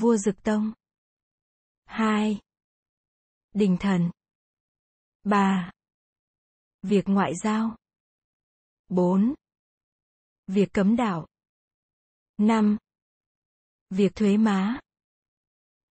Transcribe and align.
Vua 0.00 0.16
Dực 0.16 0.42
Tông. 0.44 0.72
2. 1.84 2.40
Đình 3.54 3.76
thần. 3.80 4.10
3. 5.22 5.72
Việc 6.82 7.04
ngoại 7.06 7.32
giao. 7.42 7.76
4. 8.88 9.34
Việc 10.46 10.68
cấm 10.72 10.96
đạo. 10.96 11.26
5. 12.36 12.76
Việc 13.90 14.12
thuế 14.14 14.36
má. 14.36 14.80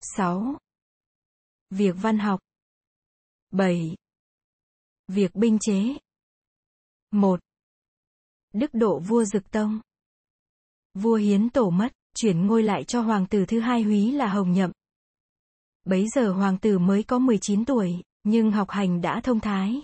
6. 0.01 0.57
Việc 1.69 1.95
văn 2.01 2.19
học. 2.19 2.39
7. 3.49 3.95
Việc 5.07 5.31
binh 5.33 5.57
chế. 5.61 5.97
1. 7.11 7.39
Đức 8.53 8.69
độ 8.73 8.99
vua 8.99 9.23
Dực 9.25 9.51
Tông. 9.51 9.81
Vua 10.93 11.15
Hiến 11.15 11.49
Tổ 11.49 11.69
mất, 11.69 11.93
chuyển 12.19 12.47
ngôi 12.47 12.63
lại 12.63 12.83
cho 12.83 13.01
hoàng 13.01 13.25
tử 13.25 13.45
thứ 13.45 13.59
hai 13.59 13.81
Húy 13.81 14.11
là 14.11 14.27
Hồng 14.27 14.51
Nhậm. 14.51 14.71
Bấy 15.85 16.07
giờ 16.15 16.31
hoàng 16.31 16.57
tử 16.57 16.79
mới 16.79 17.03
có 17.03 17.19
19 17.19 17.65
tuổi, 17.65 17.95
nhưng 18.23 18.51
học 18.51 18.69
hành 18.69 19.01
đã 19.01 19.21
thông 19.21 19.39
thái. 19.39 19.81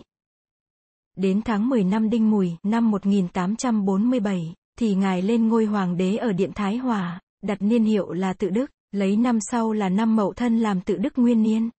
Đến 1.15 1.41
tháng 1.41 1.69
10 1.69 1.83
năm 1.83 2.09
Đinh 2.09 2.31
Mùi, 2.31 2.51
năm 2.63 2.91
1847, 2.91 4.53
thì 4.79 4.95
ngài 4.95 5.21
lên 5.21 5.47
ngôi 5.47 5.65
hoàng 5.65 5.97
đế 5.97 6.15
ở 6.15 6.33
Điện 6.33 6.51
Thái 6.55 6.77
Hòa, 6.77 7.21
đặt 7.43 7.61
niên 7.61 7.83
hiệu 7.83 8.11
là 8.11 8.33
Tự 8.33 8.49
Đức, 8.49 8.71
lấy 8.91 9.15
năm 9.15 9.39
sau 9.51 9.71
là 9.71 9.89
năm 9.89 10.15
Mậu 10.15 10.33
Thân 10.33 10.59
làm 10.59 10.81
Tự 10.81 10.97
Đức 10.97 11.13
Nguyên 11.15 11.43
Niên. 11.43 11.69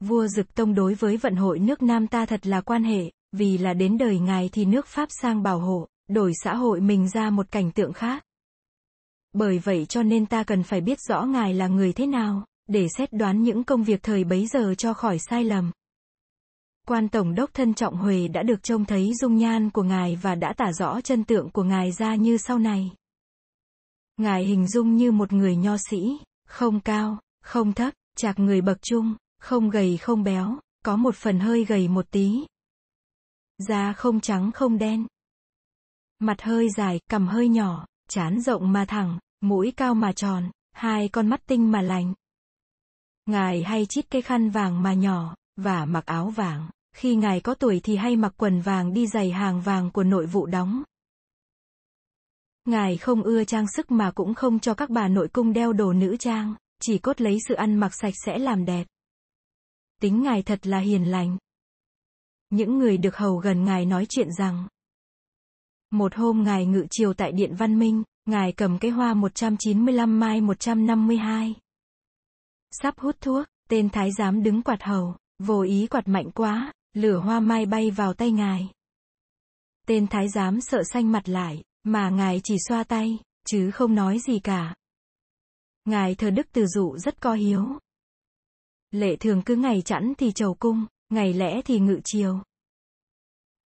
Vua 0.00 0.26
Dực 0.26 0.54
Tông 0.54 0.74
đối 0.74 0.94
với 0.94 1.16
vận 1.16 1.36
hội 1.36 1.58
nước 1.58 1.82
Nam 1.82 2.06
ta 2.06 2.26
thật 2.26 2.46
là 2.46 2.60
quan 2.60 2.84
hệ, 2.84 3.10
vì 3.32 3.58
là 3.58 3.74
đến 3.74 3.98
đời 3.98 4.18
ngài 4.18 4.48
thì 4.52 4.64
nước 4.64 4.86
Pháp 4.86 5.08
sang 5.22 5.42
bảo 5.42 5.58
hộ, 5.58 5.88
đổi 6.08 6.32
xã 6.44 6.54
hội 6.54 6.80
mình 6.80 7.08
ra 7.08 7.30
một 7.30 7.50
cảnh 7.50 7.70
tượng 7.70 7.92
khác. 7.92 8.24
Bởi 9.32 9.58
vậy 9.58 9.86
cho 9.86 10.02
nên 10.02 10.26
ta 10.26 10.44
cần 10.44 10.62
phải 10.62 10.80
biết 10.80 10.98
rõ 11.00 11.22
ngài 11.22 11.54
là 11.54 11.68
người 11.68 11.92
thế 11.92 12.06
nào, 12.06 12.46
để 12.66 12.86
xét 12.98 13.12
đoán 13.12 13.42
những 13.42 13.64
công 13.64 13.84
việc 13.84 14.02
thời 14.02 14.24
bấy 14.24 14.46
giờ 14.46 14.74
cho 14.78 14.94
khỏi 14.94 15.18
sai 15.18 15.44
lầm. 15.44 15.70
Quan 16.86 17.08
Tổng 17.08 17.34
đốc 17.34 17.54
thân 17.54 17.74
trọng 17.74 17.96
Huệ 17.96 18.28
đã 18.28 18.42
được 18.42 18.62
trông 18.62 18.84
thấy 18.84 19.12
dung 19.14 19.36
nhan 19.36 19.70
của 19.70 19.82
ngài 19.82 20.16
và 20.16 20.34
đã 20.34 20.52
tả 20.56 20.72
rõ 20.72 21.00
chân 21.00 21.24
tượng 21.24 21.50
của 21.50 21.62
ngài 21.62 21.92
ra 21.92 22.14
như 22.14 22.36
sau 22.36 22.58
này. 22.58 22.90
Ngài 24.16 24.44
hình 24.44 24.68
dung 24.68 24.96
như 24.96 25.12
một 25.12 25.32
người 25.32 25.56
nho 25.56 25.76
sĩ, 25.90 26.18
không 26.46 26.80
cao, 26.80 27.18
không 27.42 27.72
thấp, 27.72 27.94
chạc 28.16 28.38
người 28.38 28.60
bậc 28.60 28.82
trung, 28.82 29.14
không 29.38 29.70
gầy 29.70 29.96
không 29.96 30.22
béo, 30.22 30.58
có 30.84 30.96
một 30.96 31.14
phần 31.16 31.40
hơi 31.40 31.64
gầy 31.64 31.88
một 31.88 32.10
tí. 32.10 32.46
Da 33.58 33.92
không 33.92 34.20
trắng 34.20 34.52
không 34.52 34.78
đen. 34.78 35.06
Mặt 36.18 36.42
hơi 36.42 36.68
dài, 36.76 37.00
cằm 37.08 37.28
hơi 37.28 37.48
nhỏ, 37.48 37.86
chán 38.10 38.40
rộng 38.40 38.72
mà 38.72 38.84
thẳng, 38.84 39.18
mũi 39.40 39.72
cao 39.76 39.94
mà 39.94 40.12
tròn, 40.12 40.50
hai 40.72 41.08
con 41.08 41.28
mắt 41.28 41.40
tinh 41.46 41.70
mà 41.70 41.82
lành. 41.82 42.14
Ngài 43.26 43.62
hay 43.62 43.86
chít 43.86 44.10
cái 44.10 44.22
khăn 44.22 44.50
vàng 44.50 44.82
mà 44.82 44.94
nhỏ, 44.94 45.34
và 45.56 45.84
mặc 45.84 46.06
áo 46.06 46.30
vàng. 46.30 46.70
Khi 46.96 47.14
ngài 47.14 47.40
có 47.40 47.54
tuổi 47.54 47.80
thì 47.84 47.96
hay 47.96 48.16
mặc 48.16 48.34
quần 48.36 48.60
vàng 48.60 48.92
đi 48.92 49.06
giày 49.06 49.30
hàng 49.30 49.60
vàng 49.60 49.90
của 49.90 50.04
nội 50.04 50.26
vụ 50.26 50.46
đóng. 50.46 50.82
Ngài 52.64 52.96
không 52.96 53.22
ưa 53.22 53.44
trang 53.44 53.66
sức 53.76 53.90
mà 53.90 54.10
cũng 54.10 54.34
không 54.34 54.58
cho 54.58 54.74
các 54.74 54.90
bà 54.90 55.08
nội 55.08 55.28
cung 55.28 55.52
đeo 55.52 55.72
đồ 55.72 55.92
nữ 55.92 56.16
trang, 56.16 56.54
chỉ 56.80 56.98
cốt 56.98 57.20
lấy 57.20 57.38
sự 57.48 57.54
ăn 57.54 57.74
mặc 57.74 57.94
sạch 57.94 58.14
sẽ 58.26 58.38
làm 58.38 58.64
đẹp. 58.64 58.86
Tính 60.00 60.22
ngài 60.22 60.42
thật 60.42 60.66
là 60.66 60.78
hiền 60.78 61.10
lành. 61.10 61.38
Những 62.50 62.78
người 62.78 62.96
được 62.98 63.16
hầu 63.16 63.36
gần 63.36 63.64
ngài 63.64 63.86
nói 63.86 64.06
chuyện 64.08 64.28
rằng, 64.38 64.68
một 65.90 66.14
hôm 66.14 66.42
ngài 66.42 66.66
ngự 66.66 66.86
chiều 66.90 67.14
tại 67.14 67.32
Điện 67.32 67.54
Văn 67.54 67.78
Minh, 67.78 68.02
ngài 68.26 68.52
cầm 68.52 68.78
cái 68.78 68.90
hoa 68.90 69.14
195 69.14 70.20
mai 70.20 70.40
152. 70.40 71.54
Sắp 72.70 72.98
hút 72.98 73.16
thuốc, 73.20 73.46
tên 73.68 73.90
thái 73.90 74.12
giám 74.12 74.42
đứng 74.42 74.62
quạt 74.62 74.82
hầu, 74.82 75.16
vô 75.38 75.62
ý 75.62 75.86
quạt 75.86 76.08
mạnh 76.08 76.30
quá, 76.30 76.72
lửa 76.94 77.18
hoa 77.18 77.40
mai 77.40 77.66
bay 77.66 77.90
vào 77.90 78.14
tay 78.14 78.30
ngài. 78.30 78.68
Tên 79.86 80.06
thái 80.06 80.28
giám 80.28 80.60
sợ 80.60 80.82
xanh 80.92 81.12
mặt 81.12 81.28
lại, 81.28 81.64
mà 81.84 82.10
ngài 82.10 82.40
chỉ 82.44 82.56
xoa 82.68 82.84
tay, 82.84 83.18
chứ 83.46 83.70
không 83.70 83.94
nói 83.94 84.18
gì 84.18 84.38
cả. 84.38 84.74
Ngài 85.84 86.14
thờ 86.14 86.30
đức 86.30 86.46
từ 86.52 86.66
dụ 86.66 86.98
rất 86.98 87.20
có 87.20 87.34
hiếu. 87.34 87.78
Lệ 88.90 89.16
thường 89.16 89.42
cứ 89.42 89.56
ngày 89.56 89.82
chẵn 89.82 90.12
thì 90.18 90.32
chầu 90.32 90.54
cung, 90.54 90.86
ngày 91.08 91.32
lẽ 91.32 91.62
thì 91.62 91.78
ngự 91.78 92.00
chiều. 92.04 92.42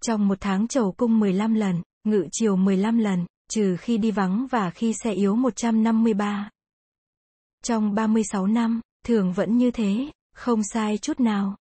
Trong 0.02 0.28
một 0.28 0.38
tháng 0.40 0.68
chầu 0.68 0.92
cung 0.92 1.20
15 1.20 1.54
lần, 1.54 1.82
ngự 2.04 2.26
chiều 2.32 2.56
15 2.56 2.98
lần, 2.98 3.26
trừ 3.50 3.76
khi 3.76 3.98
đi 3.98 4.10
vắng 4.10 4.46
và 4.50 4.70
khi 4.70 4.94
xe 5.04 5.12
yếu 5.12 5.36
153. 5.36 6.50
Trong 7.62 7.94
36 7.94 8.46
năm, 8.46 8.80
thường 9.04 9.32
vẫn 9.32 9.58
như 9.58 9.70
thế, 9.70 10.10
không 10.34 10.60
sai 10.72 10.98
chút 10.98 11.20
nào. 11.20 11.56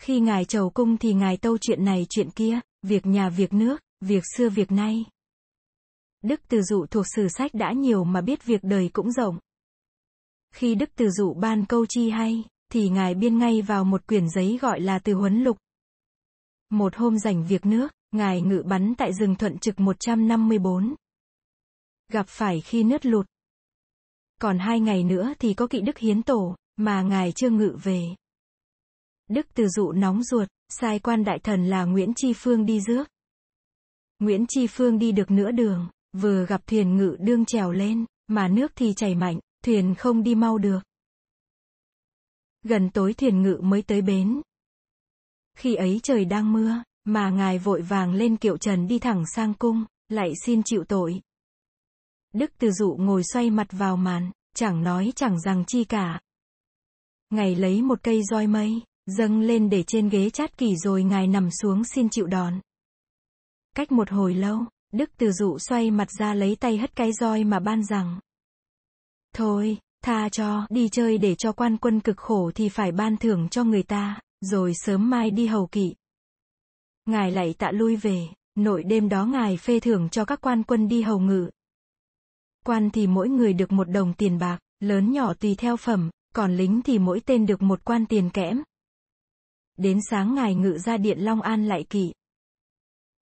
Khi 0.00 0.20
ngài 0.20 0.44
chầu 0.44 0.70
cung 0.70 0.96
thì 0.96 1.14
ngài 1.14 1.36
tâu 1.36 1.58
chuyện 1.58 1.84
này 1.84 2.06
chuyện 2.10 2.30
kia, 2.30 2.60
việc 2.82 3.06
nhà 3.06 3.28
việc 3.28 3.52
nước, 3.52 3.80
việc 4.00 4.22
xưa 4.36 4.48
việc 4.48 4.72
nay. 4.72 5.04
Đức 6.22 6.40
Từ 6.48 6.62
Dụ 6.62 6.86
thuộc 6.86 7.06
sử 7.16 7.28
sách 7.28 7.54
đã 7.54 7.72
nhiều 7.72 8.04
mà 8.04 8.20
biết 8.20 8.44
việc 8.44 8.60
đời 8.64 8.90
cũng 8.92 9.12
rộng. 9.12 9.38
Khi 10.54 10.74
Đức 10.74 10.90
Từ 10.96 11.10
Dụ 11.10 11.34
ban 11.34 11.66
câu 11.66 11.86
chi 11.88 12.10
hay, 12.10 12.44
thì 12.72 12.88
ngài 12.88 13.14
biên 13.14 13.38
ngay 13.38 13.62
vào 13.62 13.84
một 13.84 14.06
quyển 14.06 14.28
giấy 14.28 14.58
gọi 14.60 14.80
là 14.80 14.98
Từ 14.98 15.14
Huấn 15.14 15.42
Lục. 15.42 15.58
Một 16.70 16.96
hôm 16.96 17.18
rảnh 17.18 17.46
việc 17.46 17.66
nước, 17.66 17.92
ngài 18.14 18.42
ngự 18.42 18.62
bắn 18.66 18.94
tại 18.98 19.12
rừng 19.12 19.34
thuận 19.34 19.58
trực 19.58 19.80
154. 19.80 20.94
Gặp 22.08 22.26
phải 22.28 22.60
khi 22.60 22.82
nứt 22.82 23.06
lụt. 23.06 23.26
Còn 24.40 24.58
hai 24.58 24.80
ngày 24.80 25.04
nữa 25.04 25.32
thì 25.38 25.54
có 25.54 25.66
kỵ 25.66 25.80
Đức 25.80 25.98
Hiến 25.98 26.22
Tổ, 26.22 26.56
mà 26.76 27.02
ngài 27.02 27.32
chưa 27.32 27.50
ngự 27.50 27.78
về. 27.82 28.02
Đức 29.28 29.46
Từ 29.54 29.68
Dụ 29.68 29.92
nóng 29.92 30.22
ruột, 30.22 30.48
sai 30.68 30.98
quan 30.98 31.24
đại 31.24 31.38
thần 31.38 31.66
là 31.66 31.84
Nguyễn 31.84 32.12
tri 32.16 32.32
Phương 32.36 32.66
đi 32.66 32.80
rước. 32.80 33.04
Nguyễn 34.18 34.46
tri 34.48 34.66
Phương 34.66 34.98
đi 34.98 35.12
được 35.12 35.30
nửa 35.30 35.50
đường, 35.50 35.88
vừa 36.12 36.46
gặp 36.46 36.66
thuyền 36.66 36.96
ngự 36.96 37.16
đương 37.20 37.44
trèo 37.44 37.72
lên, 37.72 38.04
mà 38.26 38.48
nước 38.48 38.72
thì 38.76 38.92
chảy 38.96 39.14
mạnh, 39.14 39.40
thuyền 39.64 39.94
không 39.98 40.22
đi 40.22 40.34
mau 40.34 40.58
được. 40.58 40.80
Gần 42.62 42.90
tối 42.90 43.14
thuyền 43.14 43.42
ngự 43.42 43.60
mới 43.62 43.82
tới 43.82 44.02
bến. 44.02 44.40
Khi 45.56 45.74
ấy 45.74 46.00
trời 46.02 46.24
đang 46.24 46.52
mưa, 46.52 46.82
mà 47.04 47.30
ngài 47.30 47.58
vội 47.58 47.82
vàng 47.82 48.14
lên 48.14 48.36
kiệu 48.36 48.56
trần 48.56 48.86
đi 48.86 48.98
thẳng 48.98 49.24
sang 49.34 49.54
cung, 49.54 49.84
lại 50.08 50.32
xin 50.44 50.62
chịu 50.62 50.84
tội. 50.88 51.20
Đức 52.32 52.52
Từ 52.58 52.70
Dụ 52.70 52.96
ngồi 53.00 53.22
xoay 53.32 53.50
mặt 53.50 53.66
vào 53.70 53.96
màn, 53.96 54.30
chẳng 54.54 54.82
nói 54.82 55.12
chẳng 55.16 55.40
rằng 55.40 55.64
chi 55.66 55.84
cả. 55.84 56.20
Ngài 57.30 57.54
lấy 57.54 57.82
một 57.82 57.98
cây 58.02 58.22
roi 58.30 58.46
mây, 58.46 58.82
dâng 59.06 59.40
lên 59.40 59.70
để 59.70 59.82
trên 59.82 60.08
ghế 60.08 60.30
chát 60.30 60.58
kỷ 60.58 60.76
rồi 60.76 61.04
ngài 61.04 61.26
nằm 61.26 61.50
xuống 61.50 61.84
xin 61.84 62.08
chịu 62.08 62.26
đòn. 62.26 62.60
Cách 63.76 63.92
một 63.92 64.10
hồi 64.10 64.34
lâu, 64.34 64.58
Đức 64.92 65.10
Từ 65.16 65.32
Dụ 65.32 65.58
xoay 65.58 65.90
mặt 65.90 66.08
ra 66.18 66.34
lấy 66.34 66.56
tay 66.60 66.78
hất 66.78 66.96
cái 66.96 67.12
roi 67.12 67.44
mà 67.44 67.60
ban 67.60 67.84
rằng. 67.84 68.20
Thôi, 69.34 69.78
tha 70.04 70.28
cho, 70.28 70.66
đi 70.70 70.88
chơi 70.88 71.18
để 71.18 71.34
cho 71.34 71.52
quan 71.52 71.76
quân 71.76 72.00
cực 72.00 72.16
khổ 72.16 72.50
thì 72.54 72.68
phải 72.68 72.92
ban 72.92 73.16
thưởng 73.16 73.48
cho 73.48 73.64
người 73.64 73.82
ta, 73.82 74.20
rồi 74.40 74.72
sớm 74.74 75.10
mai 75.10 75.30
đi 75.30 75.46
hầu 75.46 75.66
kỵ. 75.66 75.94
Ngài 77.06 77.30
lại 77.30 77.54
tạ 77.58 77.70
lui 77.70 77.96
về, 77.96 78.28
nội 78.54 78.82
đêm 78.82 79.08
đó 79.08 79.24
ngài 79.24 79.56
phê 79.56 79.80
thưởng 79.80 80.08
cho 80.08 80.24
các 80.24 80.40
quan 80.40 80.62
quân 80.62 80.88
đi 80.88 81.02
hầu 81.02 81.18
ngự. 81.18 81.50
Quan 82.64 82.90
thì 82.90 83.06
mỗi 83.06 83.28
người 83.28 83.52
được 83.52 83.72
một 83.72 83.90
đồng 83.90 84.14
tiền 84.14 84.38
bạc, 84.38 84.58
lớn 84.80 85.12
nhỏ 85.12 85.34
tùy 85.34 85.54
theo 85.54 85.76
phẩm, 85.76 86.10
còn 86.34 86.56
lính 86.56 86.82
thì 86.82 86.98
mỗi 86.98 87.20
tên 87.20 87.46
được 87.46 87.62
một 87.62 87.84
quan 87.84 88.06
tiền 88.06 88.30
kẽm. 88.30 88.62
Đến 89.76 89.98
sáng 90.10 90.34
ngài 90.34 90.54
ngự 90.54 90.78
ra 90.78 90.96
điện 90.96 91.18
Long 91.18 91.42
An 91.42 91.68
lại 91.68 91.84
kỵ. 91.90 92.12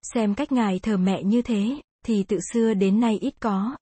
Xem 0.03 0.35
cách 0.35 0.53
ngài 0.53 0.79
thờ 0.79 0.97
mẹ 0.97 1.23
như 1.23 1.43
thế, 1.43 1.81
thì 2.05 2.25
tự 2.25 2.39
xưa 2.53 2.75
đến 2.75 3.01
nay 3.01 3.19
ít 3.19 3.35
có. 3.41 3.77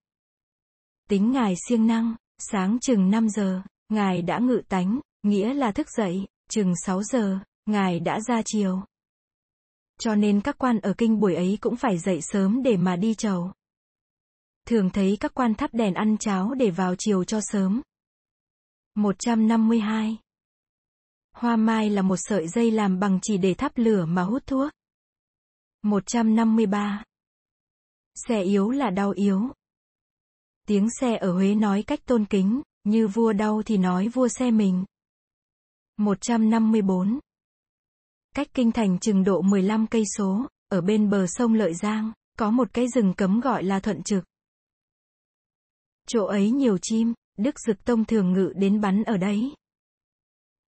Tính 1.09 1.33
ngài 1.33 1.55
siêng 1.69 1.87
năng, 1.87 2.15
sáng 2.39 2.79
chừng 2.81 3.11
5 3.11 3.29
giờ, 3.29 3.63
ngài 3.89 4.23
đã 4.23 4.39
ngự 4.39 4.63
tánh, 4.69 5.01
nghĩa 5.23 5.55
là 5.55 5.73
thức 5.73 5.87
dậy, 5.97 6.27
chừng 6.51 6.73
6 6.85 7.03
giờ, 7.03 7.39
ngài 7.67 8.01
đã 8.01 8.21
ra 8.21 8.43
chiều. 8.45 8.83
Cho 10.01 10.15
nên 10.15 10.41
các 10.41 10.59
quan 10.59 10.81
ở 10.81 10.95
kinh 10.99 11.21
buổi 11.21 11.35
ấy 11.35 11.59
cũng 11.61 11.77
phải 11.77 11.99
dậy 11.99 12.21
sớm 12.23 12.63
để 12.63 12.77
mà 12.77 12.97
đi 12.97 13.15
chầu. 13.15 13.53
Thường 14.67 14.91
thấy 14.91 15.17
các 15.21 15.35
quan 15.35 15.55
thắp 15.55 15.71
đèn 15.75 15.95
ăn 15.95 16.17
cháo 16.19 16.55
để 16.55 16.71
vào 16.71 16.95
chiều 16.99 17.25
cho 17.25 17.41
sớm. 17.43 17.83
152. 18.95 20.19
Hoa 21.33 21.57
mai 21.57 21.91
là 21.91 22.03
một 22.03 22.17
sợi 22.17 22.49
dây 22.49 22.71
làm 22.71 22.99
bằng 23.01 23.19
chỉ 23.23 23.39
để 23.39 23.55
thắp 23.55 23.73
lửa 23.75 24.05
mà 24.05 24.23
hút 24.23 24.47
thuốc. 24.47 24.73
153. 25.83 27.05
Xe 28.15 28.43
yếu 28.43 28.71
là 28.71 28.91
đau 28.91 29.11
yếu. 29.11 29.49
Tiếng 30.67 30.89
xe 31.01 31.17
ở 31.17 31.33
Huế 31.33 31.55
nói 31.55 31.83
cách 31.87 32.01
tôn 32.05 32.25
kính, 32.25 32.63
như 32.85 33.09
vua 33.09 33.33
đau 33.33 33.63
thì 33.67 33.77
nói 33.77 34.09
vua 34.09 34.29
xe 34.29 34.51
mình. 34.51 34.85
154. 35.97 37.21
Cách 38.35 38.49
kinh 38.55 38.73
thành 38.73 38.99
chừng 38.99 39.25
độ 39.25 39.43
15 39.43 39.87
cây 39.87 40.05
số, 40.17 40.47
ở 40.69 40.81
bên 40.81 41.11
bờ 41.11 41.27
sông 41.27 41.55
Lợi 41.55 41.75
Giang, 41.75 42.13
có 42.39 42.51
một 42.51 42.69
cái 42.73 42.87
rừng 42.95 43.15
cấm 43.15 43.41
gọi 43.41 43.65
là 43.65 43.81
Thuận 43.81 44.03
Trực. 44.03 44.25
Chỗ 46.07 46.25
ấy 46.25 46.51
nhiều 46.51 46.79
chim, 46.83 47.15
Đức 47.37 47.55
Dực 47.67 47.85
Tông 47.85 48.05
thường 48.05 48.33
ngự 48.33 48.53
đến 48.57 48.81
bắn 48.81 49.05
ở 49.05 49.17
đấy. 49.17 49.55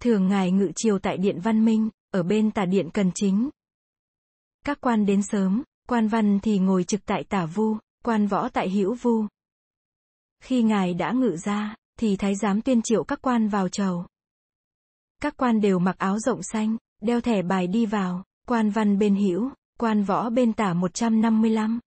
Thường 0.00 0.28
ngài 0.28 0.50
ngự 0.50 0.70
chiều 0.76 0.98
tại 0.98 1.16
Điện 1.18 1.40
Văn 1.40 1.64
Minh, 1.64 1.90
ở 2.10 2.22
bên 2.22 2.50
tả 2.50 2.64
Điện 2.64 2.90
Cần 2.94 3.10
Chính. 3.14 3.50
Các 4.64 4.80
quan 4.80 5.06
đến 5.06 5.22
sớm, 5.22 5.62
quan 5.88 6.08
văn 6.08 6.38
thì 6.40 6.58
ngồi 6.58 6.84
trực 6.84 7.04
tại 7.04 7.24
tả 7.24 7.46
vu, 7.46 7.76
quan 8.04 8.26
võ 8.26 8.48
tại 8.48 8.70
hữu 8.70 8.94
vu. 8.94 9.26
Khi 10.40 10.62
ngài 10.62 10.94
đã 10.94 11.12
ngự 11.12 11.36
ra, 11.36 11.74
thì 11.98 12.16
thái 12.16 12.34
giám 12.36 12.62
tuyên 12.62 12.82
triệu 12.82 13.04
các 13.04 13.22
quan 13.22 13.48
vào 13.48 13.68
chầu. 13.68 14.06
Các 15.20 15.36
quan 15.36 15.60
đều 15.60 15.78
mặc 15.78 15.98
áo 15.98 16.18
rộng 16.18 16.42
xanh, 16.42 16.76
đeo 17.02 17.20
thẻ 17.20 17.42
bài 17.42 17.66
đi 17.66 17.86
vào, 17.86 18.24
quan 18.46 18.70
văn 18.70 18.98
bên 18.98 19.16
hữu, 19.16 19.50
quan 19.78 20.02
võ 20.02 20.30
bên 20.30 20.52
tả 20.52 20.74
155. 20.74 21.80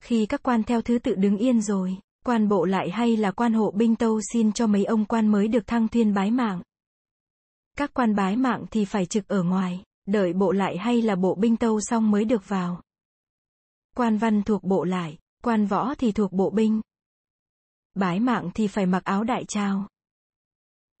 Khi 0.00 0.26
các 0.26 0.42
quan 0.42 0.62
theo 0.62 0.82
thứ 0.82 0.98
tự 0.98 1.14
đứng 1.14 1.36
yên 1.36 1.60
rồi, 1.60 1.96
quan 2.24 2.48
bộ 2.48 2.64
lại 2.64 2.90
hay 2.90 3.16
là 3.16 3.30
quan 3.30 3.52
hộ 3.52 3.70
binh 3.70 3.96
tâu 3.96 4.20
xin 4.32 4.52
cho 4.52 4.66
mấy 4.66 4.84
ông 4.84 5.04
quan 5.04 5.28
mới 5.28 5.48
được 5.48 5.66
thăng 5.66 5.88
thiên 5.88 6.14
bái 6.14 6.30
mạng. 6.30 6.62
Các 7.76 7.94
quan 7.94 8.14
bái 8.14 8.36
mạng 8.36 8.64
thì 8.70 8.84
phải 8.84 9.06
trực 9.06 9.28
ở 9.28 9.42
ngoài, 9.42 9.84
đợi 10.06 10.32
bộ 10.32 10.52
lại 10.52 10.78
hay 10.78 11.02
là 11.02 11.16
bộ 11.16 11.34
binh 11.34 11.56
tâu 11.56 11.80
xong 11.80 12.10
mới 12.10 12.24
được 12.24 12.48
vào. 12.48 12.82
Quan 13.96 14.18
văn 14.18 14.42
thuộc 14.42 14.64
bộ 14.64 14.84
lại, 14.84 15.18
quan 15.42 15.66
võ 15.66 15.94
thì 15.94 16.12
thuộc 16.12 16.32
bộ 16.32 16.50
binh. 16.50 16.80
Bái 17.94 18.20
mạng 18.20 18.50
thì 18.54 18.66
phải 18.66 18.86
mặc 18.86 19.04
áo 19.04 19.24
đại 19.24 19.44
trao. 19.44 19.88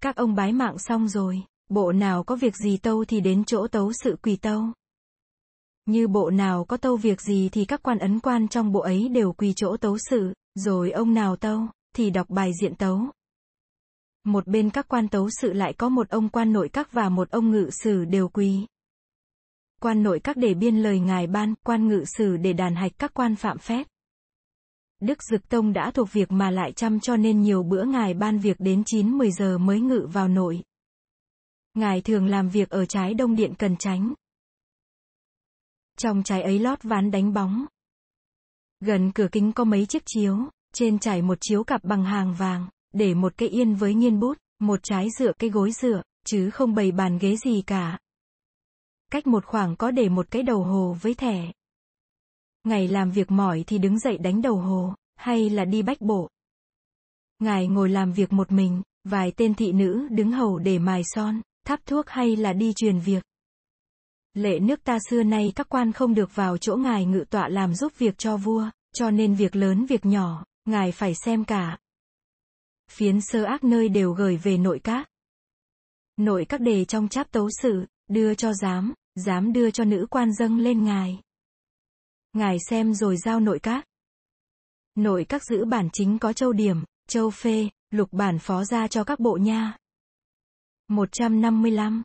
Các 0.02 0.16
ông 0.16 0.34
bái 0.34 0.52
mạng 0.52 0.78
xong 0.78 1.08
rồi, 1.08 1.42
bộ 1.70 1.92
nào 1.92 2.24
có 2.24 2.36
việc 2.36 2.56
gì 2.56 2.76
tâu 2.76 3.04
thì 3.04 3.20
đến 3.20 3.44
chỗ 3.44 3.66
tấu 3.68 3.92
sự 4.04 4.16
quỳ 4.22 4.36
tâu. 4.36 4.62
Như 5.86 6.08
bộ 6.08 6.30
nào 6.30 6.64
có 6.64 6.76
tâu 6.76 6.96
việc 6.96 7.20
gì 7.20 7.48
thì 7.52 7.64
các 7.64 7.82
quan 7.82 7.98
ấn 7.98 8.20
quan 8.20 8.48
trong 8.48 8.72
bộ 8.72 8.80
ấy 8.80 9.08
đều 9.08 9.32
quỳ 9.32 9.52
chỗ 9.56 9.76
tấu 9.76 9.98
sự, 10.10 10.32
rồi 10.54 10.90
ông 10.90 11.14
nào 11.14 11.36
tâu, 11.36 11.66
thì 11.96 12.10
đọc 12.10 12.30
bài 12.30 12.50
diện 12.60 12.74
tấu. 12.74 13.00
Một 14.24 14.46
bên 14.46 14.70
các 14.70 14.88
quan 14.88 15.08
tấu 15.08 15.28
sự 15.40 15.52
lại 15.52 15.72
có 15.72 15.88
một 15.88 16.08
ông 16.08 16.28
quan 16.28 16.52
nội 16.52 16.68
các 16.68 16.92
và 16.92 17.08
một 17.08 17.30
ông 17.30 17.50
ngự 17.50 17.70
sử 17.84 18.04
đều 18.04 18.28
quỳ. 18.28 18.66
Quan 19.80 20.02
nội 20.02 20.20
các 20.20 20.36
để 20.36 20.54
biên 20.54 20.76
lời 20.76 21.00
ngài 21.00 21.26
ban, 21.26 21.54
quan 21.64 21.88
ngự 21.88 22.04
sử 22.16 22.36
để 22.36 22.52
đàn 22.52 22.74
hạch 22.74 22.92
các 22.98 23.14
quan 23.14 23.36
phạm 23.36 23.58
phép. 23.58 23.86
Đức 25.00 25.22
Dực 25.22 25.48
Tông 25.48 25.72
đã 25.72 25.90
thuộc 25.90 26.12
việc 26.12 26.32
mà 26.32 26.50
lại 26.50 26.72
chăm 26.72 27.00
cho 27.00 27.16
nên 27.16 27.40
nhiều 27.40 27.62
bữa 27.62 27.84
ngài 27.84 28.14
ban 28.14 28.38
việc 28.38 28.56
đến 28.60 28.82
9-10 28.82 29.30
giờ 29.30 29.58
mới 29.58 29.80
ngự 29.80 30.08
vào 30.12 30.28
nội. 30.28 30.62
Ngài 31.74 32.00
thường 32.00 32.26
làm 32.26 32.48
việc 32.48 32.70
ở 32.70 32.86
trái 32.86 33.14
đông 33.14 33.36
điện 33.36 33.54
cần 33.58 33.76
tránh. 33.76 34.14
Trong 35.98 36.22
trái 36.22 36.42
ấy 36.42 36.58
lót 36.58 36.82
ván 36.82 37.10
đánh 37.10 37.32
bóng. 37.32 37.66
Gần 38.80 39.12
cửa 39.12 39.28
kính 39.32 39.52
có 39.52 39.64
mấy 39.64 39.86
chiếc 39.86 40.02
chiếu, 40.06 40.36
trên 40.72 40.98
trải 40.98 41.22
một 41.22 41.38
chiếu 41.40 41.64
cặp 41.64 41.84
bằng 41.84 42.04
hàng 42.04 42.34
vàng, 42.34 42.68
để 42.92 43.14
một 43.14 43.32
cây 43.36 43.48
yên 43.48 43.74
với 43.74 43.94
nghiên 43.94 44.20
bút, 44.20 44.38
một 44.58 44.80
trái 44.82 45.08
dựa 45.18 45.32
cây 45.38 45.50
gối 45.50 45.72
dựa, 45.72 46.02
chứ 46.26 46.50
không 46.50 46.74
bày 46.74 46.92
bàn 46.92 47.18
ghế 47.18 47.36
gì 47.36 47.62
cả. 47.66 47.98
Cách 49.10 49.26
một 49.26 49.44
khoảng 49.44 49.76
có 49.76 49.90
để 49.90 50.08
một 50.08 50.30
cái 50.30 50.42
đầu 50.42 50.62
hồ 50.64 50.96
với 51.00 51.14
thẻ. 51.14 51.52
Ngày 52.64 52.88
làm 52.88 53.10
việc 53.10 53.30
mỏi 53.30 53.64
thì 53.66 53.78
đứng 53.78 53.98
dậy 53.98 54.18
đánh 54.18 54.42
đầu 54.42 54.56
hồ, 54.56 54.94
hay 55.16 55.50
là 55.50 55.64
đi 55.64 55.82
bách 55.82 56.00
bộ. 56.00 56.28
Ngài 57.38 57.66
ngồi 57.66 57.88
làm 57.88 58.12
việc 58.12 58.32
một 58.32 58.52
mình, 58.52 58.82
vài 59.04 59.32
tên 59.36 59.54
thị 59.54 59.72
nữ 59.72 60.08
đứng 60.10 60.32
hầu 60.32 60.58
để 60.58 60.78
mài 60.78 61.02
son, 61.04 61.40
thắp 61.64 61.80
thuốc 61.86 62.08
hay 62.08 62.36
là 62.36 62.52
đi 62.52 62.72
truyền 62.76 62.98
việc. 62.98 63.24
Lệ 64.34 64.58
nước 64.60 64.84
ta 64.84 64.98
xưa 65.10 65.22
nay 65.22 65.52
các 65.56 65.68
quan 65.68 65.92
không 65.92 66.14
được 66.14 66.34
vào 66.34 66.58
chỗ 66.58 66.76
ngài 66.76 67.04
ngự 67.04 67.24
tọa 67.30 67.48
làm 67.48 67.74
giúp 67.74 67.92
việc 67.98 68.18
cho 68.18 68.36
vua, 68.36 68.70
cho 68.94 69.10
nên 69.10 69.34
việc 69.34 69.56
lớn 69.56 69.86
việc 69.86 70.06
nhỏ, 70.06 70.44
ngài 70.64 70.92
phải 70.92 71.14
xem 71.24 71.44
cả. 71.44 71.78
Phiến 72.90 73.20
sơ 73.20 73.44
ác 73.44 73.64
nơi 73.64 73.88
đều 73.88 74.12
gửi 74.12 74.36
về 74.36 74.56
nội 74.56 74.80
các. 74.84 75.08
Nội 76.16 76.44
các 76.48 76.60
đề 76.60 76.84
trong 76.84 77.08
cháp 77.08 77.30
tấu 77.30 77.48
sự, 77.62 77.86
đưa 78.08 78.34
cho 78.34 78.52
giám, 78.52 78.94
giám 79.14 79.52
đưa 79.52 79.70
cho 79.70 79.84
nữ 79.84 80.06
quan 80.10 80.32
dâng 80.32 80.58
lên 80.58 80.84
ngài. 80.84 81.20
Ngài 82.32 82.56
xem 82.68 82.94
rồi 82.94 83.16
giao 83.16 83.40
nội 83.40 83.58
các. 83.58 83.84
Nội 84.94 85.24
các 85.28 85.42
giữ 85.44 85.64
bản 85.64 85.88
chính 85.92 86.18
có 86.18 86.32
châu 86.32 86.52
điểm, 86.52 86.84
châu 87.08 87.30
phê, 87.30 87.68
lục 87.90 88.08
bản 88.12 88.38
phó 88.38 88.64
ra 88.64 88.88
cho 88.88 89.04
các 89.04 89.20
bộ 89.20 89.36
nha. 89.36 89.79
155. 90.90 92.02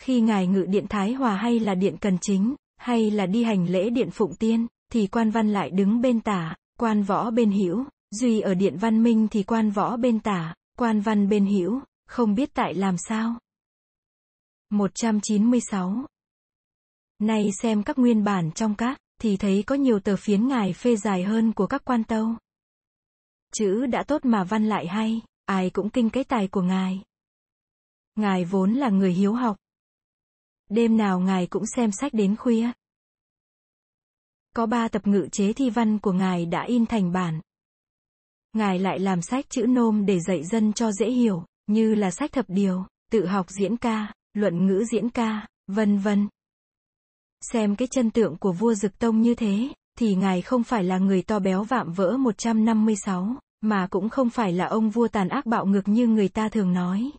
Khi 0.00 0.20
ngài 0.20 0.46
ngự 0.46 0.66
điện 0.68 0.86
Thái 0.88 1.12
Hòa 1.12 1.36
hay 1.36 1.60
là 1.60 1.74
điện 1.74 1.96
Cần 2.00 2.18
Chính, 2.20 2.54
hay 2.76 3.10
là 3.10 3.26
đi 3.26 3.44
hành 3.44 3.66
lễ 3.68 3.90
điện 3.90 4.10
Phụng 4.10 4.34
Tiên, 4.34 4.66
thì 4.92 5.06
quan 5.06 5.30
văn 5.30 5.52
lại 5.52 5.70
đứng 5.70 6.00
bên 6.00 6.20
tả, 6.20 6.54
quan 6.78 7.02
võ 7.02 7.30
bên 7.30 7.52
hữu, 7.52 7.84
duy 8.10 8.40
ở 8.40 8.54
điện 8.54 8.76
Văn 8.78 9.02
Minh 9.02 9.28
thì 9.30 9.42
quan 9.42 9.70
võ 9.70 9.96
bên 9.96 10.20
tả, 10.20 10.54
quan 10.78 11.00
văn 11.00 11.28
bên 11.28 11.46
hữu, 11.46 11.80
không 12.06 12.34
biết 12.34 12.54
tại 12.54 12.74
làm 12.74 12.96
sao. 12.98 13.34
196. 14.70 16.06
Nay 17.18 17.50
xem 17.62 17.82
các 17.82 17.98
nguyên 17.98 18.24
bản 18.24 18.50
trong 18.54 18.74
các, 18.74 18.98
thì 19.20 19.36
thấy 19.36 19.62
có 19.66 19.74
nhiều 19.74 20.00
tờ 20.00 20.16
phiến 20.16 20.48
ngài 20.48 20.72
phê 20.72 20.96
dài 20.96 21.22
hơn 21.22 21.52
của 21.52 21.66
các 21.66 21.82
quan 21.84 22.04
tâu. 22.04 22.28
Chữ 23.54 23.86
đã 23.86 24.04
tốt 24.08 24.24
mà 24.24 24.44
văn 24.44 24.64
lại 24.68 24.86
hay, 24.86 25.20
ai 25.46 25.70
cũng 25.70 25.90
kinh 25.90 26.10
cái 26.10 26.24
tài 26.24 26.48
của 26.48 26.62
ngài. 26.62 27.02
Ngài 28.14 28.44
vốn 28.44 28.72
là 28.72 28.88
người 28.88 29.12
hiếu 29.12 29.32
học. 29.32 29.56
Đêm 30.68 30.96
nào 30.96 31.20
ngài 31.20 31.46
cũng 31.46 31.66
xem 31.66 31.90
sách 31.92 32.14
đến 32.14 32.36
khuya. 32.36 32.70
Có 34.54 34.66
ba 34.66 34.88
tập 34.88 35.06
ngự 35.06 35.28
chế 35.32 35.52
thi 35.52 35.70
văn 35.70 35.98
của 35.98 36.12
ngài 36.12 36.46
đã 36.46 36.62
in 36.62 36.86
thành 36.86 37.12
bản. 37.12 37.40
Ngài 38.52 38.78
lại 38.78 38.98
làm 38.98 39.22
sách 39.22 39.44
chữ 39.48 39.66
nôm 39.68 40.06
để 40.06 40.20
dạy 40.20 40.44
dân 40.44 40.72
cho 40.72 40.92
dễ 40.92 41.10
hiểu, 41.10 41.44
như 41.66 41.94
là 41.94 42.10
sách 42.10 42.32
thập 42.32 42.44
điều, 42.48 42.84
tự 43.10 43.26
học 43.26 43.46
diễn 43.50 43.76
ca, 43.76 44.14
luận 44.32 44.66
ngữ 44.66 44.84
diễn 44.92 45.10
ca, 45.10 45.46
vân 45.66 45.98
vân. 45.98 46.28
Xem 47.40 47.76
cái 47.76 47.88
chân 47.90 48.10
tượng 48.10 48.36
của 48.36 48.52
vua 48.52 48.74
Dực 48.74 48.98
Tông 48.98 49.22
như 49.22 49.34
thế, 49.34 49.68
thì 49.98 50.14
ngài 50.14 50.42
không 50.42 50.64
phải 50.64 50.84
là 50.84 50.98
người 50.98 51.22
to 51.22 51.38
béo 51.38 51.64
vạm 51.64 51.92
vỡ 51.92 52.16
156, 52.16 53.36
mà 53.60 53.86
cũng 53.90 54.08
không 54.08 54.30
phải 54.30 54.52
là 54.52 54.66
ông 54.66 54.90
vua 54.90 55.08
tàn 55.08 55.28
ác 55.28 55.46
bạo 55.46 55.66
ngược 55.66 55.88
như 55.88 56.06
người 56.06 56.28
ta 56.28 56.48
thường 56.48 56.72
nói. 56.72 57.10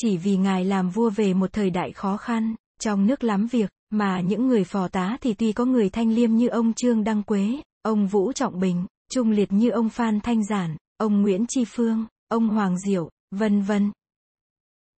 Chỉ 0.00 0.16
vì 0.16 0.36
ngài 0.36 0.64
làm 0.64 0.90
vua 0.90 1.10
về 1.10 1.34
một 1.34 1.52
thời 1.52 1.70
đại 1.70 1.92
khó 1.92 2.16
khăn, 2.16 2.54
trong 2.80 3.06
nước 3.06 3.24
lắm 3.24 3.46
việc, 3.46 3.70
mà 3.90 4.20
những 4.20 4.48
người 4.48 4.64
phò 4.64 4.88
tá 4.88 5.16
thì 5.20 5.34
tuy 5.34 5.52
có 5.52 5.64
người 5.64 5.90
thanh 5.90 6.10
liêm 6.10 6.34
như 6.34 6.48
ông 6.48 6.72
Trương 6.72 7.04
Đăng 7.04 7.22
Quế, 7.22 7.62
ông 7.82 8.06
Vũ 8.06 8.32
Trọng 8.32 8.60
Bình, 8.60 8.86
trung 9.10 9.30
liệt 9.30 9.52
như 9.52 9.70
ông 9.70 9.88
Phan 9.88 10.20
Thanh 10.20 10.44
Giản, 10.44 10.76
ông 10.96 11.22
Nguyễn 11.22 11.46
Tri 11.48 11.64
Phương, 11.64 12.06
ông 12.28 12.48
Hoàng 12.48 12.78
Diệu, 12.78 13.10
vân 13.30 13.62
vân. 13.62 13.92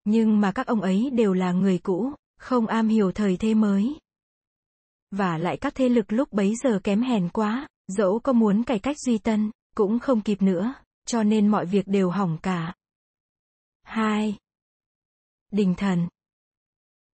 Nhưng 0.05 0.41
mà 0.41 0.53
các 0.53 0.67
ông 0.67 0.81
ấy 0.81 1.11
đều 1.13 1.33
là 1.33 1.53
người 1.53 1.79
cũ, 1.79 2.13
không 2.39 2.67
am 2.67 2.89
hiểu 2.89 3.13
thời 3.13 3.37
thế 3.37 3.55
mới. 3.55 3.99
Và 5.11 5.39
lại 5.39 5.57
các 5.57 5.75
thế 5.75 5.89
lực 5.89 6.13
lúc 6.13 6.33
bấy 6.33 6.55
giờ 6.63 6.81
kém 6.85 7.03
hèn 7.03 7.29
quá, 7.29 7.69
dẫu 7.89 8.21
có 8.21 8.33
muốn 8.33 8.63
cải 8.63 8.79
cách 8.79 8.97
duy 8.99 9.19
tân, 9.19 9.51
cũng 9.77 9.99
không 9.99 10.21
kịp 10.21 10.43
nữa, 10.43 10.75
cho 11.07 11.23
nên 11.23 11.49
mọi 11.49 11.67
việc 11.67 11.89
đều 11.89 12.11
hỏng 12.11 12.39
cả. 12.43 12.75
2. 13.83 14.37
Đình 15.51 15.75
thần 15.75 16.09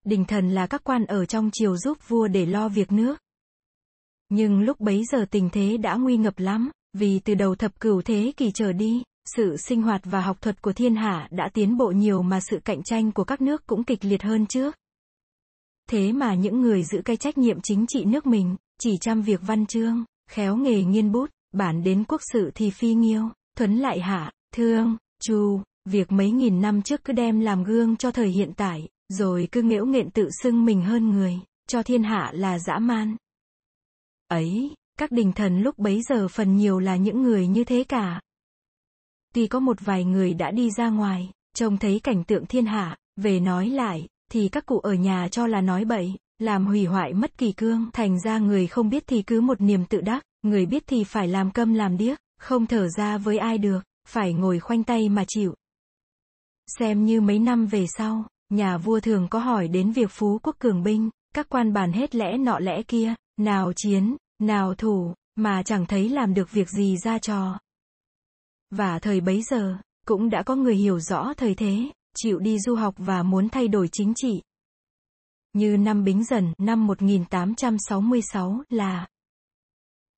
Đình 0.04 0.24
thần 0.24 0.50
là 0.50 0.66
các 0.66 0.84
quan 0.84 1.04
ở 1.04 1.26
trong 1.26 1.50
triều 1.52 1.76
giúp 1.76 1.98
vua 2.08 2.28
để 2.28 2.46
lo 2.46 2.68
việc 2.68 2.92
nước. 2.92 3.16
Nhưng 4.28 4.60
lúc 4.60 4.80
bấy 4.80 5.04
giờ 5.12 5.26
tình 5.30 5.48
thế 5.52 5.76
đã 5.76 5.94
nguy 5.94 6.16
ngập 6.16 6.38
lắm, 6.38 6.70
vì 6.92 7.20
từ 7.24 7.34
đầu 7.34 7.54
thập 7.54 7.80
cửu 7.80 8.02
thế 8.02 8.32
kỷ 8.36 8.50
trở 8.54 8.72
đi, 8.72 9.02
sự 9.36 9.56
sinh 9.56 9.82
hoạt 9.82 10.00
và 10.04 10.20
học 10.20 10.40
thuật 10.40 10.62
của 10.62 10.72
thiên 10.72 10.94
hạ 10.94 11.28
đã 11.30 11.48
tiến 11.54 11.76
bộ 11.76 11.90
nhiều 11.90 12.22
mà 12.22 12.40
sự 12.40 12.60
cạnh 12.64 12.82
tranh 12.82 13.12
của 13.12 13.24
các 13.24 13.40
nước 13.40 13.66
cũng 13.66 13.84
kịch 13.84 14.04
liệt 14.04 14.22
hơn 14.22 14.46
trước. 14.46 14.76
Thế 15.88 16.12
mà 16.12 16.34
những 16.34 16.60
người 16.60 16.84
giữ 16.84 17.02
cái 17.04 17.16
trách 17.16 17.38
nhiệm 17.38 17.60
chính 17.60 17.84
trị 17.88 18.04
nước 18.04 18.26
mình, 18.26 18.56
chỉ 18.80 18.96
chăm 19.00 19.22
việc 19.22 19.40
văn 19.42 19.66
chương, 19.66 20.04
khéo 20.30 20.56
nghề 20.56 20.82
nghiên 20.82 21.12
bút, 21.12 21.30
bản 21.52 21.82
đến 21.82 22.04
quốc 22.08 22.20
sự 22.32 22.50
thì 22.54 22.70
phi 22.70 22.94
nghiêu, 22.94 23.28
thuấn 23.56 23.76
lại 23.76 24.00
hạ, 24.00 24.32
thương, 24.54 24.96
chu, 25.22 25.62
việc 25.84 26.12
mấy 26.12 26.30
nghìn 26.30 26.60
năm 26.60 26.82
trước 26.82 27.04
cứ 27.04 27.12
đem 27.12 27.40
làm 27.40 27.64
gương 27.64 27.96
cho 27.96 28.10
thời 28.10 28.28
hiện 28.28 28.52
tại, 28.56 28.88
rồi 29.08 29.48
cứ 29.52 29.62
nghễu 29.62 29.86
nghện 29.86 30.10
tự 30.10 30.28
xưng 30.42 30.64
mình 30.64 30.82
hơn 30.82 31.10
người, 31.10 31.40
cho 31.66 31.82
thiên 31.82 32.02
hạ 32.02 32.30
là 32.34 32.58
dã 32.58 32.78
man. 32.78 33.16
Ấy, 34.28 34.74
các 34.98 35.12
đình 35.12 35.32
thần 35.32 35.62
lúc 35.62 35.78
bấy 35.78 36.02
giờ 36.02 36.28
phần 36.28 36.56
nhiều 36.56 36.78
là 36.78 36.96
những 36.96 37.22
người 37.22 37.46
như 37.46 37.64
thế 37.64 37.84
cả. 37.84 38.20
Tuy 39.34 39.46
có 39.46 39.60
một 39.60 39.76
vài 39.80 40.04
người 40.04 40.34
đã 40.34 40.50
đi 40.50 40.70
ra 40.70 40.88
ngoài, 40.88 41.30
trông 41.54 41.78
thấy 41.78 42.00
cảnh 42.00 42.24
tượng 42.24 42.46
thiên 42.46 42.66
hạ, 42.66 42.96
về 43.16 43.40
nói 43.40 43.68
lại, 43.68 44.06
thì 44.32 44.48
các 44.48 44.66
cụ 44.66 44.78
ở 44.78 44.94
nhà 44.94 45.28
cho 45.30 45.46
là 45.46 45.60
nói 45.60 45.84
bậy, 45.84 46.14
làm 46.38 46.66
hủy 46.66 46.84
hoại 46.84 47.12
mất 47.12 47.38
kỳ 47.38 47.52
cương, 47.52 47.90
thành 47.92 48.20
ra 48.20 48.38
người 48.38 48.66
không 48.66 48.90
biết 48.90 49.04
thì 49.06 49.22
cứ 49.22 49.40
một 49.40 49.60
niềm 49.60 49.84
tự 49.84 50.00
đắc, 50.00 50.24
người 50.42 50.66
biết 50.66 50.82
thì 50.86 51.04
phải 51.04 51.28
làm 51.28 51.50
câm 51.50 51.74
làm 51.74 51.96
điếc, 51.96 52.18
không 52.38 52.66
thở 52.66 52.88
ra 52.88 53.18
với 53.18 53.38
ai 53.38 53.58
được, 53.58 53.80
phải 54.08 54.32
ngồi 54.32 54.60
khoanh 54.60 54.84
tay 54.84 55.08
mà 55.08 55.24
chịu. 55.28 55.54
Xem 56.78 57.04
như 57.04 57.20
mấy 57.20 57.38
năm 57.38 57.66
về 57.66 57.86
sau, 57.86 58.24
nhà 58.48 58.78
vua 58.78 59.00
thường 59.00 59.28
có 59.30 59.38
hỏi 59.38 59.68
đến 59.68 59.92
việc 59.92 60.10
phú 60.10 60.38
quốc 60.42 60.56
cường 60.58 60.82
binh, 60.82 61.10
các 61.34 61.46
quan 61.48 61.72
bàn 61.72 61.92
hết 61.92 62.14
lẽ 62.14 62.38
nọ 62.38 62.58
lẽ 62.58 62.82
kia, 62.82 63.14
nào 63.36 63.72
chiến, 63.76 64.16
nào 64.38 64.74
thủ, 64.74 65.14
mà 65.36 65.62
chẳng 65.62 65.86
thấy 65.86 66.08
làm 66.08 66.34
được 66.34 66.52
việc 66.52 66.70
gì 66.70 66.96
ra 67.04 67.18
trò. 67.18 67.58
và 68.70 68.98
thời 68.98 69.20
bấy 69.20 69.42
giờ, 69.42 69.76
cũng 70.06 70.30
đã 70.30 70.42
có 70.42 70.54
người 70.54 70.76
hiểu 70.76 71.00
rõ 71.00 71.34
thời 71.36 71.54
thế, 71.54 71.90
chịu 72.16 72.38
đi 72.38 72.58
du 72.58 72.74
học 72.74 72.94
và 72.98 73.22
muốn 73.22 73.48
thay 73.48 73.68
đổi 73.68 73.88
chính 73.92 74.12
trị. 74.16 74.42
Như 75.52 75.76
năm 75.76 76.04
Bính 76.04 76.24
Dần, 76.24 76.52
năm 76.58 76.86
1866 76.86 78.62
là 78.68 79.08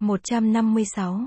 156. 0.00 1.20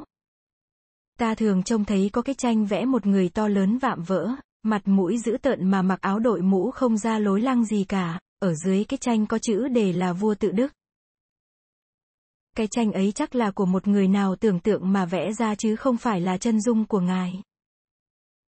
Ta 1.20 1.36
thường 1.36 1.64
trông 1.64 1.86
thấy 1.86 2.10
có 2.14 2.22
cái 2.22 2.36
tranh 2.36 2.66
vẽ 2.66 2.86
một 2.86 3.06
người 3.06 3.30
to 3.30 3.48
lớn 3.48 3.78
vạm 3.78 4.04
vỡ, 4.04 4.36
mặt 4.66 4.82
mũi 4.86 5.18
dữ 5.18 5.38
tợn 5.42 5.72
mà 5.72 5.82
mặc 5.82 6.02
áo 6.02 6.20
đội 6.20 6.42
mũ 6.42 6.72
không 6.72 6.98
ra 6.98 7.20
lối 7.20 7.42
lăng 7.42 7.66
gì 7.66 7.84
cả, 7.84 8.20
ở 8.40 8.54
dưới 8.54 8.84
cái 8.84 8.98
tranh 8.98 9.26
có 9.26 9.40
chữ 9.40 9.68
đề 9.68 9.94
là 9.94 10.14
vua 10.14 10.36
tự 10.36 10.52
đức. 10.52 10.74
Cái 12.56 12.68
tranh 12.68 12.92
ấy 12.92 13.12
chắc 13.12 13.36
là 13.36 13.52
của 13.52 13.66
một 13.66 13.88
người 13.88 14.08
nào 14.08 14.36
tưởng 14.36 14.60
tượng 14.60 14.94
mà 14.94 15.06
vẽ 15.06 15.34
ra 15.34 15.56
chứ 15.56 15.76
không 15.76 15.98
phải 15.98 16.22
là 16.22 16.38
chân 16.38 16.62
dung 16.62 16.86
của 16.86 17.00
ngài. 17.00 17.42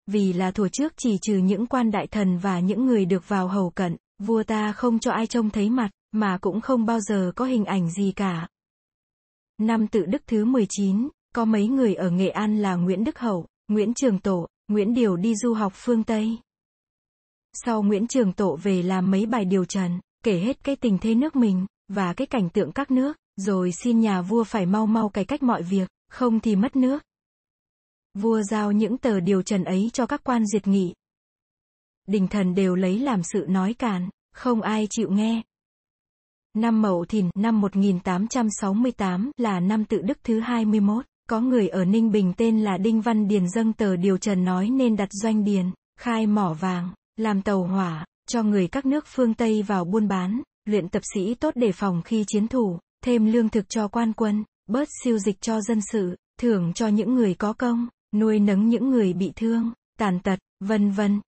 Vì 0.07 0.33
là 0.33 0.51
thủa 0.51 0.67
trước 0.67 0.93
chỉ 0.97 1.17
trừ 1.21 1.37
những 1.37 1.67
quan 1.67 1.91
đại 1.91 2.07
thần 2.07 2.37
và 2.37 2.59
những 2.59 2.85
người 2.85 3.05
được 3.05 3.27
vào 3.29 3.47
hầu 3.47 3.69
cận, 3.69 3.95
vua 4.19 4.43
ta 4.43 4.71
không 4.71 4.99
cho 4.99 5.11
ai 5.11 5.27
trông 5.27 5.49
thấy 5.49 5.69
mặt, 5.69 5.89
mà 6.11 6.37
cũng 6.41 6.61
không 6.61 6.85
bao 6.85 6.99
giờ 6.99 7.31
có 7.35 7.45
hình 7.45 7.65
ảnh 7.65 7.91
gì 7.91 8.11
cả. 8.15 8.47
Năm 9.57 9.87
tự 9.87 10.05
đức 10.05 10.21
thứ 10.27 10.45
19, 10.45 11.09
có 11.35 11.45
mấy 11.45 11.67
người 11.67 11.95
ở 11.95 12.09
Nghệ 12.09 12.29
An 12.29 12.61
là 12.61 12.75
Nguyễn 12.75 13.03
Đức 13.03 13.19
Hậu, 13.19 13.47
Nguyễn 13.67 13.93
Trường 13.93 14.19
Tổ, 14.19 14.47
Nguyễn 14.67 14.93
Điều 14.93 15.15
đi 15.15 15.35
du 15.35 15.53
học 15.53 15.73
phương 15.75 16.03
Tây. 16.03 16.37
Sau 17.53 17.83
Nguyễn 17.83 18.07
Trường 18.07 18.33
Tộ 18.33 18.55
về 18.55 18.83
làm 18.83 19.11
mấy 19.11 19.25
bài 19.25 19.45
điều 19.45 19.65
trần, 19.65 19.99
kể 20.23 20.39
hết 20.39 20.63
cái 20.63 20.75
tình 20.75 20.97
thế 21.01 21.15
nước 21.15 21.35
mình, 21.35 21.65
và 21.87 22.13
cái 22.13 22.27
cảnh 22.27 22.49
tượng 22.49 22.71
các 22.71 22.91
nước, 22.91 23.17
rồi 23.35 23.71
xin 23.71 23.99
nhà 23.99 24.21
vua 24.21 24.43
phải 24.43 24.65
mau 24.65 24.85
mau 24.85 25.09
cải 25.09 25.25
cách 25.25 25.43
mọi 25.43 25.63
việc, 25.63 25.89
không 26.09 26.39
thì 26.39 26.55
mất 26.55 26.75
nước. 26.75 27.03
Vua 28.13 28.41
giao 28.41 28.71
những 28.71 28.97
tờ 28.97 29.19
điều 29.19 29.41
trần 29.41 29.63
ấy 29.63 29.89
cho 29.93 30.05
các 30.05 30.23
quan 30.23 30.45
duyệt 30.47 30.67
nghị. 30.67 30.93
Đình 32.07 32.27
thần 32.27 32.55
đều 32.55 32.75
lấy 32.75 32.99
làm 32.99 33.23
sự 33.23 33.45
nói 33.49 33.73
càn, 33.73 34.09
không 34.33 34.61
ai 34.61 34.87
chịu 34.89 35.11
nghe. 35.11 35.41
Năm 36.53 36.81
Mậu 36.81 37.05
Thìn, 37.05 37.29
năm 37.35 37.61
1868 37.61 39.31
là 39.37 39.59
năm 39.59 39.85
tự 39.85 40.01
đức 40.01 40.17
thứ 40.23 40.39
21, 40.39 41.05
có 41.27 41.41
người 41.41 41.67
ở 41.67 41.85
Ninh 41.85 42.11
Bình 42.11 42.33
tên 42.37 42.59
là 42.63 42.77
Đinh 42.77 43.01
Văn 43.01 43.27
Điền 43.27 43.49
dâng 43.49 43.73
tờ 43.73 43.95
điều 43.95 44.17
trần 44.17 44.45
nói 44.45 44.69
nên 44.69 44.95
đặt 44.95 45.09
doanh 45.11 45.43
điền, 45.43 45.65
khai 45.99 46.27
mỏ 46.27 46.53
vàng, 46.53 46.89
làm 47.17 47.41
tàu 47.41 47.63
hỏa, 47.63 48.05
cho 48.27 48.43
người 48.43 48.67
các 48.67 48.85
nước 48.85 49.05
phương 49.07 49.33
Tây 49.33 49.63
vào 49.63 49.85
buôn 49.85 50.07
bán, 50.07 50.41
luyện 50.65 50.89
tập 50.89 51.01
sĩ 51.13 51.35
tốt 51.35 51.51
để 51.55 51.71
phòng 51.71 52.01
khi 52.05 52.23
chiến 52.27 52.47
thủ, 52.47 52.79
thêm 53.03 53.25
lương 53.25 53.49
thực 53.49 53.69
cho 53.69 53.87
quan 53.87 54.13
quân, 54.13 54.43
bớt 54.67 54.87
siêu 55.03 55.17
dịch 55.17 55.41
cho 55.41 55.61
dân 55.61 55.79
sự, 55.91 56.15
thưởng 56.39 56.73
cho 56.73 56.87
những 56.87 57.15
người 57.15 57.33
có 57.33 57.53
công, 57.53 57.87
nuôi 58.15 58.39
nấng 58.39 58.69
những 58.69 58.89
người 58.89 59.13
bị 59.13 59.31
thương, 59.35 59.71
tàn 59.99 60.19
tật, 60.19 60.39
vân 60.59 60.91
vân. 60.91 61.21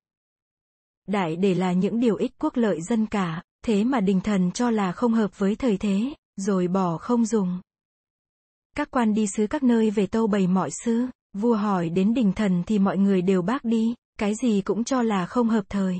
Đại 1.08 1.36
để 1.36 1.56
là 1.56 1.74
những 1.74 2.00
điều 2.00 2.16
ích 2.16 2.32
quốc 2.40 2.58
lợi 2.58 2.82
dân 2.82 3.06
cả, 3.06 3.44
thế 3.66 3.84
mà 3.84 4.00
đình 4.00 4.22
thần 4.22 4.52
cho 4.52 4.70
là 4.70 4.92
không 4.92 5.14
hợp 5.14 5.40
với 5.40 5.56
thời 5.56 5.78
thế, 5.78 6.14
rồi 6.38 6.68
bỏ 6.68 6.98
không 6.98 7.26
dùng. 7.26 7.60
Các 8.78 8.92
quan 8.92 9.14
đi 9.14 9.28
sứ 9.28 9.48
các 9.48 9.64
nơi 9.64 9.90
về 9.90 10.08
tâu 10.08 10.28
bày 10.28 10.48
mọi 10.48 10.70
sứ 10.86 11.08
vua 11.34 11.56
hỏi 11.56 11.90
đến 11.90 12.14
đình 12.14 12.34
thần 12.34 12.64
thì 12.68 12.80
mọi 12.80 12.98
người 12.98 13.22
đều 13.22 13.42
bác 13.42 13.64
đi, 13.64 13.96
cái 14.20 14.34
gì 14.42 14.62
cũng 14.62 14.84
cho 14.84 15.02
là 15.02 15.26
không 15.26 15.50
hợp 15.50 15.66
thời. 15.70 16.00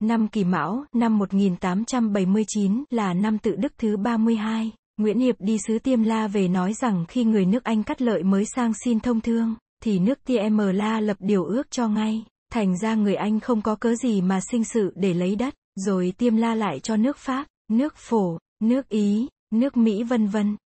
Năm 0.00 0.28
Kỷ 0.28 0.44
Mão, 0.44 0.84
năm 0.94 1.18
1879 1.18 2.84
là 2.90 3.14
năm 3.14 3.38
tự 3.38 3.56
đức 3.56 3.72
thứ 3.78 3.96
32, 3.96 4.72
Nguyễn 4.96 5.18
Hiệp 5.18 5.36
đi 5.38 5.58
sứ 5.66 5.78
Tiêm 5.78 6.02
La 6.02 6.28
về 6.28 6.48
nói 6.48 6.72
rằng 6.72 7.04
khi 7.08 7.24
người 7.24 7.46
nước 7.46 7.64
Anh 7.64 7.82
cắt 7.82 8.02
lợi 8.02 8.22
mới 8.22 8.44
sang 8.44 8.72
xin 8.84 9.00
thông 9.00 9.20
thương, 9.20 9.54
thì 9.82 9.98
nước 9.98 10.18
Tiêm 10.24 10.56
La 10.56 11.00
lập 11.00 11.16
điều 11.20 11.44
ước 11.44 11.70
cho 11.70 11.88
ngay, 11.88 12.24
thành 12.52 12.78
ra 12.78 12.94
người 12.94 13.14
Anh 13.14 13.40
không 13.40 13.62
có 13.62 13.74
cớ 13.74 13.94
gì 13.94 14.20
mà 14.20 14.40
sinh 14.50 14.64
sự 14.64 14.92
để 14.96 15.14
lấy 15.14 15.36
đất, 15.36 15.54
rồi 15.76 16.12
Tiêm 16.18 16.36
La 16.36 16.54
lại 16.54 16.80
cho 16.80 16.96
nước 16.96 17.16
Pháp, 17.16 17.46
nước 17.70 17.96
Phổ, 17.96 18.38
nước 18.62 18.88
Ý, 18.88 19.28
nước 19.52 19.76
Mỹ 19.76 20.02
vân 20.02 20.26
vân. 20.26 20.56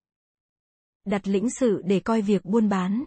Đặt 1.05 1.27
lĩnh 1.27 1.49
sự 1.49 1.81
để 1.85 1.99
coi 1.99 2.21
việc 2.21 2.45
buôn 2.45 2.69
bán. 2.69 3.03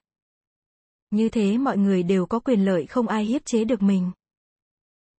Như 1.11 1.29
thế 1.29 1.59
mọi 1.59 1.79
người 1.79 2.03
đều 2.03 2.27
có 2.27 2.39
quyền 2.39 2.65
lợi 2.65 2.87
không 2.87 3.09
ai 3.09 3.25
hiếp 3.25 3.45
chế 3.45 3.65
được 3.65 3.83
mình. 3.83 4.11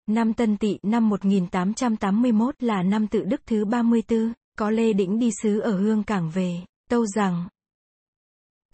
Năm 0.07 0.33
Tân 0.33 0.57
Tỵ 0.57 0.79
năm 0.83 1.09
1881 1.09 2.63
là 2.63 2.83
năm 2.83 3.07
tự 3.07 3.23
đức 3.23 3.41
thứ 3.45 3.65
34, 3.65 4.33
có 4.57 4.69
Lê 4.69 4.93
Đĩnh 4.93 5.19
đi 5.19 5.29
sứ 5.43 5.59
ở 5.59 5.77
Hương 5.79 6.03
Cảng 6.03 6.31
về, 6.31 6.65
tâu 6.89 7.05
rằng 7.05 7.47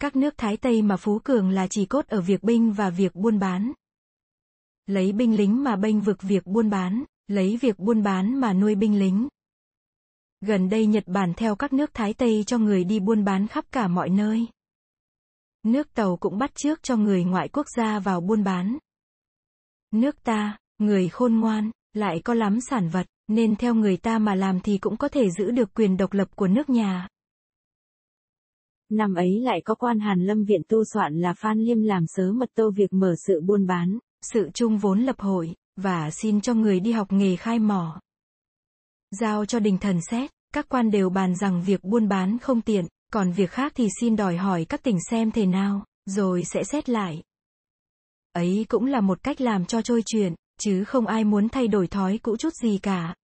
các 0.00 0.16
nước 0.16 0.34
Thái 0.36 0.56
Tây 0.56 0.82
mà 0.82 0.96
Phú 0.96 1.18
Cường 1.24 1.50
là 1.50 1.66
chỉ 1.70 1.86
cốt 1.86 2.06
ở 2.06 2.20
việc 2.20 2.42
binh 2.42 2.72
và 2.72 2.90
việc 2.90 3.14
buôn 3.14 3.38
bán. 3.38 3.72
Lấy 4.86 5.12
binh 5.12 5.36
lính 5.36 5.64
mà 5.64 5.76
bênh 5.76 6.00
vực 6.00 6.22
việc 6.22 6.46
buôn 6.46 6.70
bán, 6.70 7.04
lấy 7.28 7.56
việc 7.56 7.78
buôn 7.78 8.02
bán 8.02 8.40
mà 8.40 8.52
nuôi 8.52 8.74
binh 8.74 8.98
lính. 8.98 9.28
Gần 10.46 10.68
đây 10.68 10.86
Nhật 10.86 11.04
Bản 11.06 11.32
theo 11.36 11.56
các 11.56 11.72
nước 11.72 11.90
Thái 11.94 12.14
Tây 12.14 12.44
cho 12.46 12.58
người 12.58 12.84
đi 12.84 13.00
buôn 13.00 13.24
bán 13.24 13.46
khắp 13.46 13.64
cả 13.72 13.88
mọi 13.88 14.10
nơi. 14.10 14.46
Nước 15.62 15.94
Tàu 15.94 16.16
cũng 16.16 16.38
bắt 16.38 16.50
trước 16.54 16.82
cho 16.82 16.96
người 16.96 17.24
ngoại 17.24 17.48
quốc 17.48 17.66
gia 17.76 17.98
vào 17.98 18.20
buôn 18.20 18.44
bán. 18.44 18.78
Nước 19.90 20.22
ta, 20.22 20.58
người 20.78 21.08
khôn 21.08 21.40
ngoan, 21.40 21.70
lại 21.92 22.20
có 22.24 22.34
lắm 22.34 22.58
sản 22.60 22.88
vật, 22.88 23.06
nên 23.28 23.56
theo 23.56 23.74
người 23.74 23.96
ta 23.96 24.18
mà 24.18 24.34
làm 24.34 24.60
thì 24.60 24.78
cũng 24.78 24.96
có 24.96 25.08
thể 25.08 25.30
giữ 25.30 25.50
được 25.50 25.74
quyền 25.74 25.96
độc 25.96 26.12
lập 26.12 26.28
của 26.36 26.48
nước 26.48 26.70
nhà. 26.70 27.08
Năm 28.88 29.14
ấy 29.14 29.40
lại 29.40 29.60
có 29.64 29.74
quan 29.74 30.00
Hàn 30.00 30.26
Lâm 30.26 30.44
Viện 30.44 30.62
tu 30.68 30.84
soạn 30.94 31.20
là 31.20 31.34
Phan 31.34 31.58
Liêm 31.58 31.82
làm 31.82 32.04
sớ 32.06 32.32
mật 32.32 32.48
tô 32.54 32.70
việc 32.76 32.92
mở 32.92 33.14
sự 33.26 33.40
buôn 33.40 33.66
bán, 33.66 33.98
sự 34.22 34.50
chung 34.54 34.78
vốn 34.78 35.00
lập 35.00 35.20
hội, 35.20 35.54
và 35.76 36.10
xin 36.10 36.40
cho 36.40 36.54
người 36.54 36.80
đi 36.80 36.92
học 36.92 37.12
nghề 37.12 37.36
khai 37.36 37.58
mỏ. 37.58 38.00
Giao 39.20 39.44
cho 39.44 39.60
đình 39.60 39.78
thần 39.78 40.00
xét, 40.10 40.33
các 40.54 40.68
quan 40.68 40.90
đều 40.90 41.10
bàn 41.10 41.34
rằng 41.36 41.62
việc 41.62 41.84
buôn 41.84 42.08
bán 42.08 42.38
không 42.38 42.60
tiện, 42.60 42.86
còn 43.12 43.32
việc 43.32 43.50
khác 43.50 43.72
thì 43.74 43.88
xin 44.00 44.16
đòi 44.16 44.36
hỏi 44.36 44.64
các 44.68 44.82
tỉnh 44.82 44.98
xem 45.10 45.30
thế 45.30 45.46
nào, 45.46 45.84
rồi 46.06 46.42
sẽ 46.44 46.64
xét 46.64 46.88
lại. 46.88 47.22
Ấy 48.32 48.66
cũng 48.68 48.86
là 48.86 49.00
một 49.00 49.22
cách 49.22 49.40
làm 49.40 49.64
cho 49.64 49.82
trôi 49.82 50.02
chuyện, 50.06 50.34
chứ 50.60 50.84
không 50.84 51.06
ai 51.06 51.24
muốn 51.24 51.48
thay 51.48 51.68
đổi 51.68 51.86
thói 51.86 52.18
cũ 52.18 52.36
chút 52.36 52.52
gì 52.62 52.78
cả. 52.82 53.14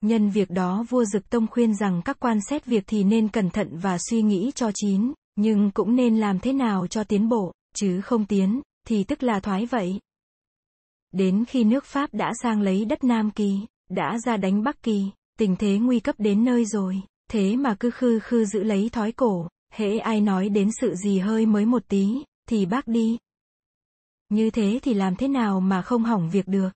Nhân 0.00 0.30
việc 0.30 0.50
đó 0.50 0.84
vua 0.88 1.04
Dực 1.04 1.30
Tông 1.30 1.46
khuyên 1.46 1.74
rằng 1.74 2.02
các 2.04 2.20
quan 2.20 2.38
xét 2.50 2.66
việc 2.66 2.84
thì 2.86 3.04
nên 3.04 3.28
cẩn 3.28 3.50
thận 3.50 3.78
và 3.78 3.98
suy 4.10 4.22
nghĩ 4.22 4.52
cho 4.54 4.70
chín, 4.74 5.12
nhưng 5.36 5.70
cũng 5.70 5.96
nên 5.96 6.16
làm 6.16 6.38
thế 6.38 6.52
nào 6.52 6.86
cho 6.86 7.04
tiến 7.04 7.28
bộ, 7.28 7.52
chứ 7.74 8.00
không 8.00 8.26
tiến, 8.26 8.60
thì 8.86 9.04
tức 9.04 9.22
là 9.22 9.40
thoái 9.40 9.66
vậy. 9.66 10.00
Đến 11.12 11.44
khi 11.44 11.64
nước 11.64 11.84
Pháp 11.84 12.14
đã 12.14 12.32
sang 12.42 12.60
lấy 12.60 12.84
đất 12.84 13.04
Nam 13.04 13.30
Kỳ, 13.30 13.60
đã 13.88 14.18
ra 14.26 14.36
đánh 14.36 14.62
Bắc 14.62 14.82
Kỳ, 14.82 15.10
tình 15.40 15.56
thế 15.56 15.78
nguy 15.78 16.00
cấp 16.00 16.14
đến 16.18 16.44
nơi 16.44 16.64
rồi, 16.64 17.02
thế 17.30 17.56
mà 17.56 17.76
cứ 17.80 17.90
khư 17.90 18.18
khư 18.18 18.44
giữ 18.44 18.62
lấy 18.62 18.88
thói 18.92 19.12
cổ, 19.12 19.48
hễ 19.72 19.98
ai 19.98 20.20
nói 20.20 20.48
đến 20.48 20.70
sự 20.80 20.94
gì 20.94 21.18
hơi 21.18 21.46
mới 21.46 21.66
một 21.66 21.82
tí, 21.88 22.24
thì 22.48 22.66
bác 22.66 22.88
đi. 22.88 23.18
Như 24.28 24.50
thế 24.50 24.78
thì 24.82 24.94
làm 24.94 25.16
thế 25.16 25.28
nào 25.28 25.60
mà 25.60 25.82
không 25.82 26.04
hỏng 26.04 26.30
việc 26.30 26.48
được? 26.48 26.68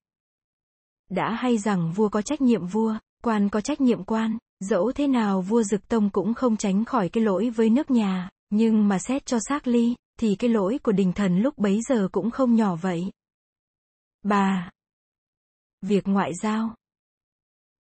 Đã 1.10 1.30
hay 1.30 1.58
rằng 1.58 1.92
vua 1.92 2.08
có 2.08 2.22
trách 2.22 2.40
nhiệm 2.40 2.66
vua, 2.66 2.98
quan 3.22 3.48
có 3.48 3.60
trách 3.60 3.80
nhiệm 3.80 4.04
quan, 4.04 4.38
dẫu 4.60 4.92
thế 4.92 5.06
nào 5.06 5.40
vua 5.40 5.62
Dực 5.62 5.88
Tông 5.88 6.10
cũng 6.10 6.34
không 6.34 6.56
tránh 6.56 6.84
khỏi 6.84 7.08
cái 7.08 7.24
lỗi 7.24 7.50
với 7.50 7.70
nước 7.70 7.90
nhà, 7.90 8.30
nhưng 8.50 8.88
mà 8.88 8.98
xét 8.98 9.26
cho 9.26 9.38
xác 9.48 9.66
ly, 9.66 9.94
thì 10.20 10.36
cái 10.36 10.50
lỗi 10.50 10.78
của 10.82 10.92
đình 10.92 11.12
thần 11.12 11.38
lúc 11.38 11.58
bấy 11.58 11.80
giờ 11.88 12.08
cũng 12.12 12.30
không 12.30 12.54
nhỏ 12.54 12.76
vậy. 12.76 13.10
Bà 14.22 14.70
Việc 15.82 16.08
ngoại 16.08 16.32
giao 16.42 16.74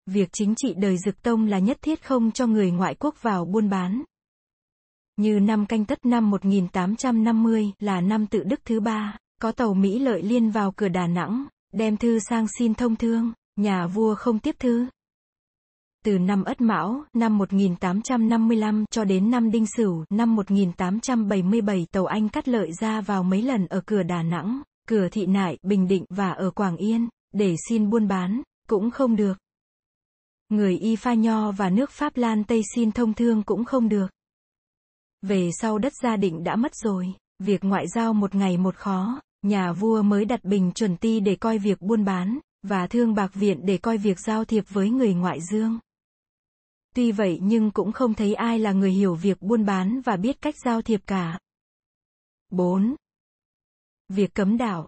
Việc 0.05 0.29
chính 0.33 0.53
trị 0.55 0.73
đời 0.77 0.97
Dực 0.97 1.21
Tông 1.21 1.45
là 1.45 1.59
nhất 1.59 1.77
thiết 1.81 2.03
không 2.03 2.31
cho 2.31 2.47
người 2.47 2.71
ngoại 2.71 2.95
quốc 2.95 3.15
vào 3.21 3.45
buôn 3.45 3.69
bán. 3.69 4.03
Như 5.17 5.39
năm 5.39 5.65
canh 5.65 5.85
tất 5.85 6.05
năm 6.05 6.29
1850 6.29 7.71
là 7.79 8.01
năm 8.01 8.27
tự 8.27 8.43
đức 8.43 8.59
thứ 8.65 8.79
ba, 8.79 9.17
có 9.41 9.51
tàu 9.51 9.73
Mỹ 9.73 9.99
lợi 9.99 10.21
liên 10.21 10.49
vào 10.49 10.71
cửa 10.71 10.87
Đà 10.87 11.07
Nẵng, 11.07 11.45
đem 11.73 11.97
thư 11.97 12.19
sang 12.19 12.47
xin 12.59 12.73
thông 12.73 12.95
thương, 12.95 13.33
nhà 13.55 13.87
vua 13.87 14.15
không 14.15 14.39
tiếp 14.39 14.55
thư. 14.59 14.85
Từ 16.05 16.19
năm 16.19 16.43
Ất 16.43 16.61
Mão, 16.61 17.03
năm 17.13 17.37
1855 17.37 18.85
cho 18.91 19.03
đến 19.03 19.31
năm 19.31 19.51
Đinh 19.51 19.65
Sửu, 19.77 20.05
năm 20.09 20.35
1877 20.35 21.87
tàu 21.91 22.05
Anh 22.05 22.29
cắt 22.29 22.47
lợi 22.47 22.71
ra 22.81 23.01
vào 23.01 23.23
mấy 23.23 23.41
lần 23.41 23.67
ở 23.67 23.81
cửa 23.85 24.03
Đà 24.03 24.23
Nẵng, 24.23 24.61
cửa 24.87 25.07
Thị 25.11 25.25
Nại, 25.25 25.57
Bình 25.61 25.87
Định 25.87 26.05
và 26.09 26.31
ở 26.31 26.51
Quảng 26.51 26.77
Yên, 26.77 27.07
để 27.33 27.55
xin 27.69 27.89
buôn 27.89 28.07
bán, 28.07 28.41
cũng 28.67 28.91
không 28.91 29.15
được. 29.15 29.42
Người 30.53 30.77
Y 30.77 30.95
Pha 30.95 31.13
Nho 31.13 31.51
và 31.51 31.69
nước 31.69 31.91
Pháp 31.91 32.17
Lan 32.17 32.43
Tây 32.43 32.61
xin 32.75 32.91
thông 32.91 33.13
thương 33.13 33.43
cũng 33.43 33.65
không 33.65 33.89
được. 33.89 34.07
Về 35.21 35.49
sau 35.61 35.77
đất 35.77 35.93
gia 36.03 36.15
định 36.15 36.43
đã 36.43 36.55
mất 36.55 36.75
rồi, 36.75 37.13
việc 37.39 37.63
ngoại 37.63 37.87
giao 37.87 38.13
một 38.13 38.35
ngày 38.35 38.57
một 38.57 38.75
khó, 38.75 39.21
nhà 39.41 39.71
vua 39.71 40.01
mới 40.01 40.25
đặt 40.25 40.43
bình 40.43 40.71
chuẩn 40.75 40.97
ti 40.97 41.19
để 41.19 41.35
coi 41.35 41.57
việc 41.57 41.81
buôn 41.81 42.05
bán, 42.05 42.39
và 42.63 42.87
thương 42.87 43.13
bạc 43.13 43.33
viện 43.33 43.59
để 43.65 43.77
coi 43.77 43.97
việc 43.97 44.19
giao 44.19 44.45
thiệp 44.45 44.63
với 44.69 44.89
người 44.89 45.13
ngoại 45.13 45.39
dương. 45.51 45.79
Tuy 46.95 47.11
vậy 47.11 47.39
nhưng 47.41 47.71
cũng 47.71 47.91
không 47.91 48.13
thấy 48.13 48.33
ai 48.33 48.59
là 48.59 48.71
người 48.71 48.91
hiểu 48.91 49.15
việc 49.15 49.41
buôn 49.41 49.65
bán 49.65 50.01
và 50.01 50.17
biết 50.17 50.41
cách 50.41 50.55
giao 50.65 50.81
thiệp 50.81 51.01
cả. 51.07 51.39
4. 52.49 52.95
Việc 54.09 54.33
cấm 54.33 54.57
đạo 54.57 54.87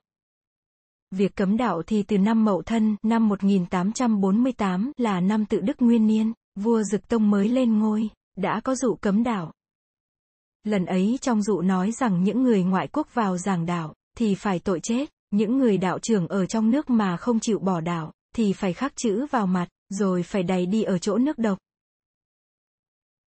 Việc 1.11 1.35
cấm 1.35 1.57
đạo 1.57 1.81
thì 1.87 2.03
từ 2.03 2.17
năm 2.17 2.45
Mậu 2.45 2.61
Thân, 2.61 2.95
năm 3.03 3.29
1848 3.29 4.91
là 4.97 5.19
năm 5.19 5.45
tự 5.45 5.59
Đức 5.59 5.81
Nguyên 5.81 6.07
Niên, 6.07 6.33
vua 6.55 6.83
Dực 6.83 7.07
Tông 7.07 7.29
mới 7.29 7.49
lên 7.49 7.79
ngôi, 7.79 8.09
đã 8.37 8.61
có 8.63 8.75
dụ 8.75 8.95
cấm 8.95 9.23
đạo. 9.23 9.53
Lần 10.63 10.85
ấy 10.85 11.17
trong 11.21 11.41
dụ 11.41 11.61
nói 11.61 11.91
rằng 11.91 12.23
những 12.23 12.43
người 12.43 12.63
ngoại 12.63 12.87
quốc 12.87 13.07
vào 13.13 13.37
giảng 13.37 13.65
đạo, 13.65 13.93
thì 14.17 14.35
phải 14.35 14.59
tội 14.59 14.79
chết, 14.79 15.09
những 15.31 15.57
người 15.57 15.77
đạo 15.77 15.99
trưởng 15.99 16.27
ở 16.27 16.45
trong 16.45 16.71
nước 16.71 16.89
mà 16.89 17.17
không 17.17 17.39
chịu 17.39 17.59
bỏ 17.59 17.81
đạo, 17.81 18.11
thì 18.35 18.53
phải 18.53 18.73
khắc 18.73 18.95
chữ 18.95 19.25
vào 19.31 19.47
mặt, 19.47 19.67
rồi 19.89 20.23
phải 20.23 20.43
đầy 20.43 20.65
đi 20.65 20.83
ở 20.83 20.97
chỗ 20.97 21.17
nước 21.17 21.37
độc. 21.37 21.57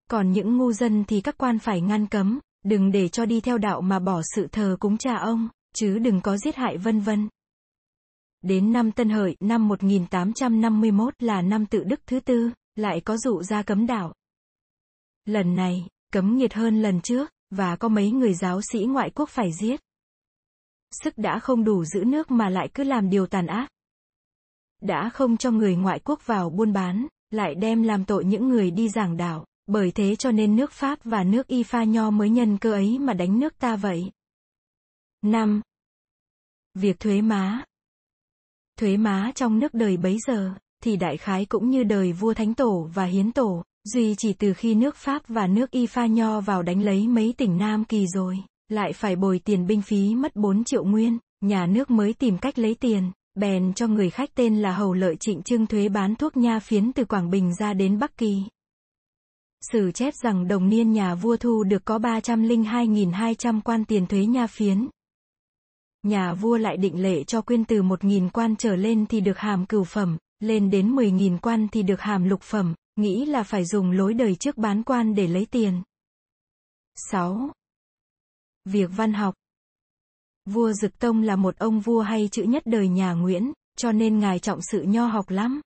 Còn 0.09 0.31
những 0.31 0.57
ngu 0.57 0.71
dân 0.71 1.03
thì 1.07 1.21
các 1.21 1.37
quan 1.37 1.59
phải 1.59 1.81
ngăn 1.81 2.07
cấm, 2.07 2.39
đừng 2.63 2.91
để 2.91 3.07
cho 3.07 3.25
đi 3.25 3.41
theo 3.41 3.57
đạo 3.57 3.81
mà 3.81 3.99
bỏ 3.99 4.21
sự 4.35 4.47
thờ 4.51 4.77
cúng 4.79 4.97
cha 4.97 5.15
ông, 5.15 5.49
chứ 5.75 5.99
đừng 5.99 6.21
có 6.21 6.37
giết 6.37 6.55
hại 6.55 6.77
vân 6.77 6.99
vân. 6.99 7.29
Đến 8.45 8.73
năm 8.73 8.91
Tân 8.91 9.09
Hợi, 9.09 9.35
năm 9.39 9.67
1851 9.67 11.13
là 11.19 11.41
năm 11.41 11.65
tự 11.65 11.83
đức 11.83 11.99
thứ 12.05 12.19
tư, 12.19 12.51
lại 12.75 13.01
có 13.01 13.17
dụ 13.17 13.43
ra 13.43 13.63
cấm 13.63 13.87
đạo. 13.87 14.13
Lần 15.25 15.55
này, 15.55 15.87
cấm 16.11 16.37
nghiệt 16.37 16.53
hơn 16.53 16.81
lần 16.81 17.01
trước, 17.01 17.31
và 17.49 17.75
có 17.75 17.89
mấy 17.89 18.11
người 18.11 18.33
giáo 18.33 18.61
sĩ 18.71 18.79
ngoại 18.79 19.09
quốc 19.15 19.29
phải 19.29 19.51
giết. 19.53 19.79
Sức 20.91 21.17
đã 21.17 21.39
không 21.39 21.63
đủ 21.63 21.85
giữ 21.85 22.03
nước 22.03 22.31
mà 22.31 22.49
lại 22.49 22.69
cứ 22.73 22.83
làm 22.83 23.09
điều 23.09 23.27
tàn 23.27 23.47
ác. 23.47 23.67
Đã 24.81 25.09
không 25.09 25.37
cho 25.37 25.51
người 25.51 25.75
ngoại 25.75 25.99
quốc 25.99 26.25
vào 26.25 26.49
buôn 26.49 26.73
bán, 26.73 27.07
lại 27.31 27.55
đem 27.55 27.83
làm 27.83 28.05
tội 28.05 28.25
những 28.25 28.49
người 28.49 28.71
đi 28.71 28.89
giảng 28.89 29.17
đạo, 29.17 29.45
bởi 29.67 29.91
thế 29.91 30.15
cho 30.15 30.31
nên 30.31 30.55
nước 30.55 30.71
Pháp 30.71 30.99
và 31.03 31.23
nước 31.23 31.47
Y 31.47 31.63
Pha 31.63 31.83
Nho 31.83 32.09
mới 32.09 32.29
nhân 32.29 32.57
cơ 32.57 32.71
ấy 32.71 32.99
mà 32.99 33.13
đánh 33.13 33.39
nước 33.39 33.57
ta 33.57 33.75
vậy. 33.75 34.11
5. 35.21 35.61
Việc 36.73 36.99
thuế 36.99 37.21
má 37.21 37.65
Thuế 38.79 38.97
má 38.97 39.31
trong 39.35 39.59
nước 39.59 39.73
đời 39.73 39.97
bấy 39.97 40.17
giờ, 40.27 40.51
thì 40.83 40.95
đại 40.95 41.17
khái 41.17 41.45
cũng 41.45 41.69
như 41.69 41.83
đời 41.83 42.11
vua 42.11 42.33
Thánh 42.33 42.53
Tổ 42.53 42.89
và 42.93 43.05
Hiến 43.05 43.31
Tổ, 43.31 43.63
duy 43.83 44.15
chỉ 44.17 44.33
từ 44.33 44.53
khi 44.53 44.75
nước 44.75 44.95
Pháp 44.95 45.21
và 45.27 45.47
nước 45.47 45.71
Y 45.71 45.85
Pha 45.85 46.05
Nho 46.05 46.41
vào 46.41 46.63
đánh 46.63 46.81
lấy 46.81 47.07
mấy 47.07 47.33
tỉnh 47.37 47.57
Nam 47.57 47.85
Kỳ 47.85 48.05
rồi, 48.07 48.37
lại 48.69 48.93
phải 48.93 49.15
bồi 49.15 49.39
tiền 49.39 49.67
binh 49.67 49.81
phí 49.81 50.15
mất 50.15 50.35
4 50.35 50.63
triệu 50.63 50.83
nguyên, 50.83 51.17
nhà 51.41 51.65
nước 51.65 51.89
mới 51.89 52.13
tìm 52.13 52.37
cách 52.37 52.59
lấy 52.59 52.75
tiền, 52.75 53.11
bèn 53.35 53.73
cho 53.73 53.87
người 53.87 54.09
khách 54.09 54.35
tên 54.35 54.61
là 54.61 54.71
Hầu 54.71 54.93
Lợi 54.93 55.15
Trịnh 55.15 55.41
Trưng 55.41 55.67
thuế 55.67 55.89
bán 55.89 56.15
thuốc 56.15 56.37
nha 56.37 56.59
phiến 56.59 56.93
từ 56.93 57.05
Quảng 57.05 57.29
Bình 57.29 57.53
ra 57.59 57.73
đến 57.73 57.99
Bắc 57.99 58.17
Kỳ. 58.17 58.43
Sử 59.71 59.91
chép 59.91 60.13
rằng 60.23 60.47
đồng 60.47 60.69
niên 60.69 60.91
nhà 60.91 61.15
vua 61.15 61.37
thu 61.37 61.63
được 61.63 61.85
có 61.85 61.97
302.200 61.97 63.61
quan 63.61 63.85
tiền 63.85 64.07
thuế 64.07 64.25
nha 64.25 64.47
phiến. 64.47 64.87
Nhà 66.05 66.33
vua 66.33 66.57
lại 66.57 66.77
định 66.77 67.03
lệ 67.03 67.23
cho 67.23 67.41
quyên 67.41 67.65
từ 67.65 67.81
1.000 67.81 68.29
quan 68.29 68.55
trở 68.55 68.75
lên 68.75 69.05
thì 69.05 69.21
được 69.21 69.37
hàm 69.37 69.65
cửu 69.65 69.83
phẩm, 69.83 70.17
lên 70.39 70.69
đến 70.69 70.95
10.000 70.95 71.37
quan 71.39 71.67
thì 71.71 71.83
được 71.83 72.01
hàm 72.01 72.29
lục 72.29 72.41
phẩm, 72.41 72.75
nghĩ 72.95 73.25
là 73.25 73.43
phải 73.43 73.65
dùng 73.65 73.91
lối 73.91 74.13
đời 74.13 74.35
trước 74.35 74.57
bán 74.57 74.83
quan 74.83 75.15
để 75.15 75.27
lấy 75.27 75.45
tiền. 75.45 75.81
6. 76.95 77.49
Việc 78.65 78.89
văn 78.95 79.13
học 79.13 79.35
Vua 80.45 80.73
Dực 80.73 80.99
Tông 80.99 81.21
là 81.21 81.35
một 81.35 81.57
ông 81.57 81.79
vua 81.79 82.01
hay 82.01 82.29
chữ 82.31 82.43
nhất 82.43 82.63
đời 82.65 82.87
nhà 82.87 83.13
Nguyễn, 83.13 83.53
cho 83.77 83.91
nên 83.91 84.19
ngài 84.19 84.39
trọng 84.39 84.59
sự 84.61 84.81
nho 84.81 85.07
học 85.07 85.29
lắm. 85.29 85.61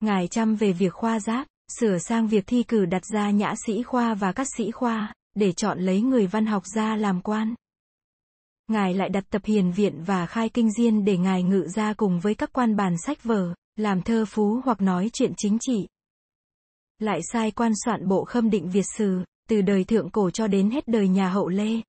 Ngài 0.00 0.28
chăm 0.28 0.56
về 0.56 0.72
việc 0.72 0.92
khoa 0.92 1.20
giác, 1.20 1.46
sửa 1.78 1.98
sang 1.98 2.28
việc 2.28 2.44
thi 2.46 2.62
cử 2.62 2.84
đặt 2.84 3.02
ra 3.04 3.30
nhã 3.30 3.54
sĩ 3.66 3.82
khoa 3.82 4.14
và 4.14 4.32
các 4.32 4.46
sĩ 4.56 4.70
khoa, 4.70 5.14
để 5.34 5.52
chọn 5.52 5.78
lấy 5.78 6.00
người 6.00 6.26
văn 6.26 6.46
học 6.46 6.62
ra 6.66 6.96
làm 6.96 7.20
quan. 7.20 7.54
Ngài 8.68 8.94
lại 8.94 9.08
đặt 9.08 9.24
tập 9.30 9.42
hiền 9.44 9.72
viện 9.72 10.02
và 10.06 10.26
khai 10.26 10.48
kinh 10.48 10.72
diên 10.72 11.04
để 11.04 11.18
ngài 11.18 11.42
ngự 11.42 11.66
ra 11.74 11.94
cùng 11.94 12.20
với 12.20 12.34
các 12.34 12.52
quan 12.52 12.76
bàn 12.76 12.94
sách 13.06 13.24
vở, 13.24 13.54
làm 13.76 14.02
thơ 14.02 14.24
phú 14.28 14.60
hoặc 14.64 14.80
nói 14.80 15.10
chuyện 15.12 15.32
chính 15.36 15.58
trị. 15.60 15.88
Lại 16.98 17.20
sai 17.32 17.50
quan 17.50 17.72
soạn 17.84 18.08
bộ 18.08 18.24
khâm 18.24 18.50
định 18.50 18.70
Việt 18.70 18.86
sử, 18.96 19.24
từ 19.48 19.60
đời 19.60 19.84
thượng 19.84 20.10
cổ 20.10 20.30
cho 20.30 20.46
đến 20.46 20.70
hết 20.70 20.88
đời 20.88 21.08
nhà 21.08 21.28
hậu 21.28 21.48
Lê. 21.48 21.80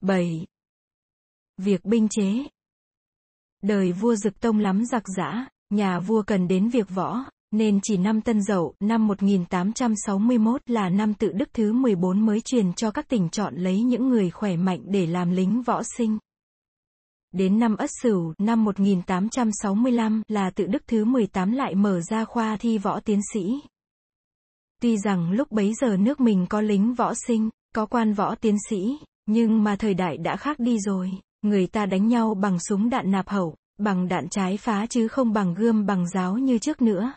7. 0.00 0.46
Việc 1.56 1.84
binh 1.84 2.08
chế 2.10 2.44
Đời 3.62 3.92
vua 3.92 4.14
Dực 4.14 4.40
Tông 4.40 4.58
lắm 4.58 4.84
giặc 4.84 5.02
giã, 5.16 5.48
nhà 5.70 6.00
vua 6.00 6.22
cần 6.22 6.48
đến 6.48 6.68
việc 6.68 6.88
võ, 6.88 7.24
nên 7.50 7.80
chỉ 7.82 7.96
năm 7.96 8.20
Tân 8.20 8.42
Dậu, 8.42 8.74
năm 8.80 9.06
1861 9.06 10.62
là 10.66 10.88
năm 10.88 11.14
tự 11.14 11.32
đức 11.32 11.48
thứ 11.52 11.72
14 11.72 12.26
mới 12.26 12.40
truyền 12.40 12.72
cho 12.72 12.90
các 12.90 13.08
tỉnh 13.08 13.28
chọn 13.28 13.54
lấy 13.54 13.82
những 13.82 14.08
người 14.08 14.30
khỏe 14.30 14.56
mạnh 14.56 14.80
để 14.84 15.06
làm 15.06 15.30
lính 15.30 15.62
võ 15.62 15.82
sinh. 15.96 16.18
Đến 17.32 17.58
năm 17.58 17.76
Ất 17.76 17.90
Sửu, 18.02 18.34
năm 18.38 18.64
1865 18.64 20.22
là 20.28 20.50
tự 20.50 20.66
đức 20.66 20.82
thứ 20.86 21.04
18 21.04 21.52
lại 21.52 21.74
mở 21.74 22.00
ra 22.00 22.24
khoa 22.24 22.56
thi 22.56 22.78
võ 22.78 23.00
tiến 23.00 23.20
sĩ. 23.32 23.60
Tuy 24.82 24.96
rằng 24.98 25.30
lúc 25.30 25.52
bấy 25.52 25.72
giờ 25.80 25.96
nước 25.96 26.20
mình 26.20 26.46
có 26.48 26.60
lính 26.60 26.94
võ 26.94 27.14
sinh, 27.26 27.50
có 27.74 27.86
quan 27.86 28.12
võ 28.12 28.34
tiến 28.34 28.56
sĩ, 28.68 28.98
nhưng 29.26 29.64
mà 29.64 29.76
thời 29.76 29.94
đại 29.94 30.16
đã 30.18 30.36
khác 30.36 30.58
đi 30.58 30.78
rồi, 30.80 31.10
người 31.42 31.66
ta 31.66 31.86
đánh 31.86 32.06
nhau 32.06 32.34
bằng 32.34 32.58
súng 32.68 32.90
đạn 32.90 33.10
nạp 33.10 33.28
hậu, 33.28 33.54
bằng 33.78 34.08
đạn 34.08 34.28
trái 34.28 34.56
phá 34.56 34.86
chứ 34.86 35.08
không 35.08 35.32
bằng 35.32 35.54
gươm 35.54 35.86
bằng 35.86 36.08
giáo 36.08 36.38
như 36.38 36.58
trước 36.58 36.82
nữa. 36.82 37.12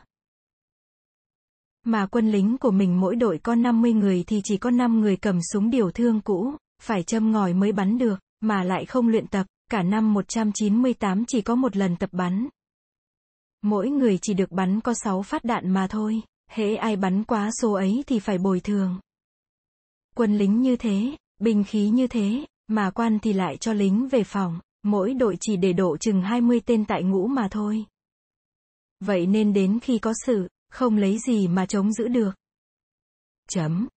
Mà 1.85 2.05
quân 2.05 2.31
lính 2.31 2.57
của 2.57 2.71
mình 2.71 2.99
mỗi 2.99 3.15
đội 3.15 3.37
có 3.37 3.55
50 3.55 3.93
người 3.93 4.23
thì 4.27 4.41
chỉ 4.43 4.57
có 4.57 4.69
5 4.69 5.01
người 5.01 5.15
cầm 5.15 5.39
súng 5.51 5.69
điều 5.69 5.91
thương 5.91 6.21
cũ, 6.21 6.53
phải 6.81 7.03
châm 7.03 7.31
ngòi 7.31 7.53
mới 7.53 7.71
bắn 7.71 7.97
được, 7.97 8.19
mà 8.39 8.63
lại 8.63 8.85
không 8.85 9.07
luyện 9.07 9.27
tập, 9.27 9.47
cả 9.69 9.83
năm 9.83 10.13
198 10.13 11.25
chỉ 11.25 11.41
có 11.41 11.55
một 11.55 11.77
lần 11.77 11.95
tập 11.95 12.09
bắn. 12.13 12.47
Mỗi 13.61 13.89
người 13.89 14.19
chỉ 14.21 14.33
được 14.33 14.51
bắn 14.51 14.81
có 14.81 14.93
6 14.93 15.21
phát 15.21 15.43
đạn 15.43 15.69
mà 15.69 15.87
thôi, 15.87 16.21
hễ 16.49 16.75
ai 16.75 16.95
bắn 16.95 17.23
quá 17.23 17.49
số 17.61 17.73
ấy 17.73 18.03
thì 18.07 18.19
phải 18.19 18.37
bồi 18.37 18.59
thường. 18.59 18.99
Quân 20.15 20.37
lính 20.37 20.61
như 20.61 20.75
thế, 20.75 21.15
binh 21.39 21.63
khí 21.63 21.89
như 21.89 22.07
thế, 22.07 22.45
mà 22.67 22.91
quan 22.91 23.19
thì 23.19 23.33
lại 23.33 23.57
cho 23.57 23.73
lính 23.73 24.07
về 24.07 24.23
phòng, 24.23 24.59
mỗi 24.83 25.13
đội 25.13 25.37
chỉ 25.39 25.57
để 25.57 25.73
độ 25.73 25.97
chừng 25.97 26.21
20 26.21 26.61
tên 26.65 26.85
tại 26.85 27.03
ngũ 27.03 27.27
mà 27.27 27.47
thôi. 27.51 27.85
Vậy 28.99 29.25
nên 29.25 29.53
đến 29.53 29.79
khi 29.79 29.99
có 29.99 30.13
sự, 30.25 30.47
không 30.71 30.97
lấy 30.97 31.19
gì 31.19 31.47
mà 31.47 31.65
chống 31.65 31.93
giữ 31.93 32.07
được. 32.07 32.31
Chấm. 33.49 33.87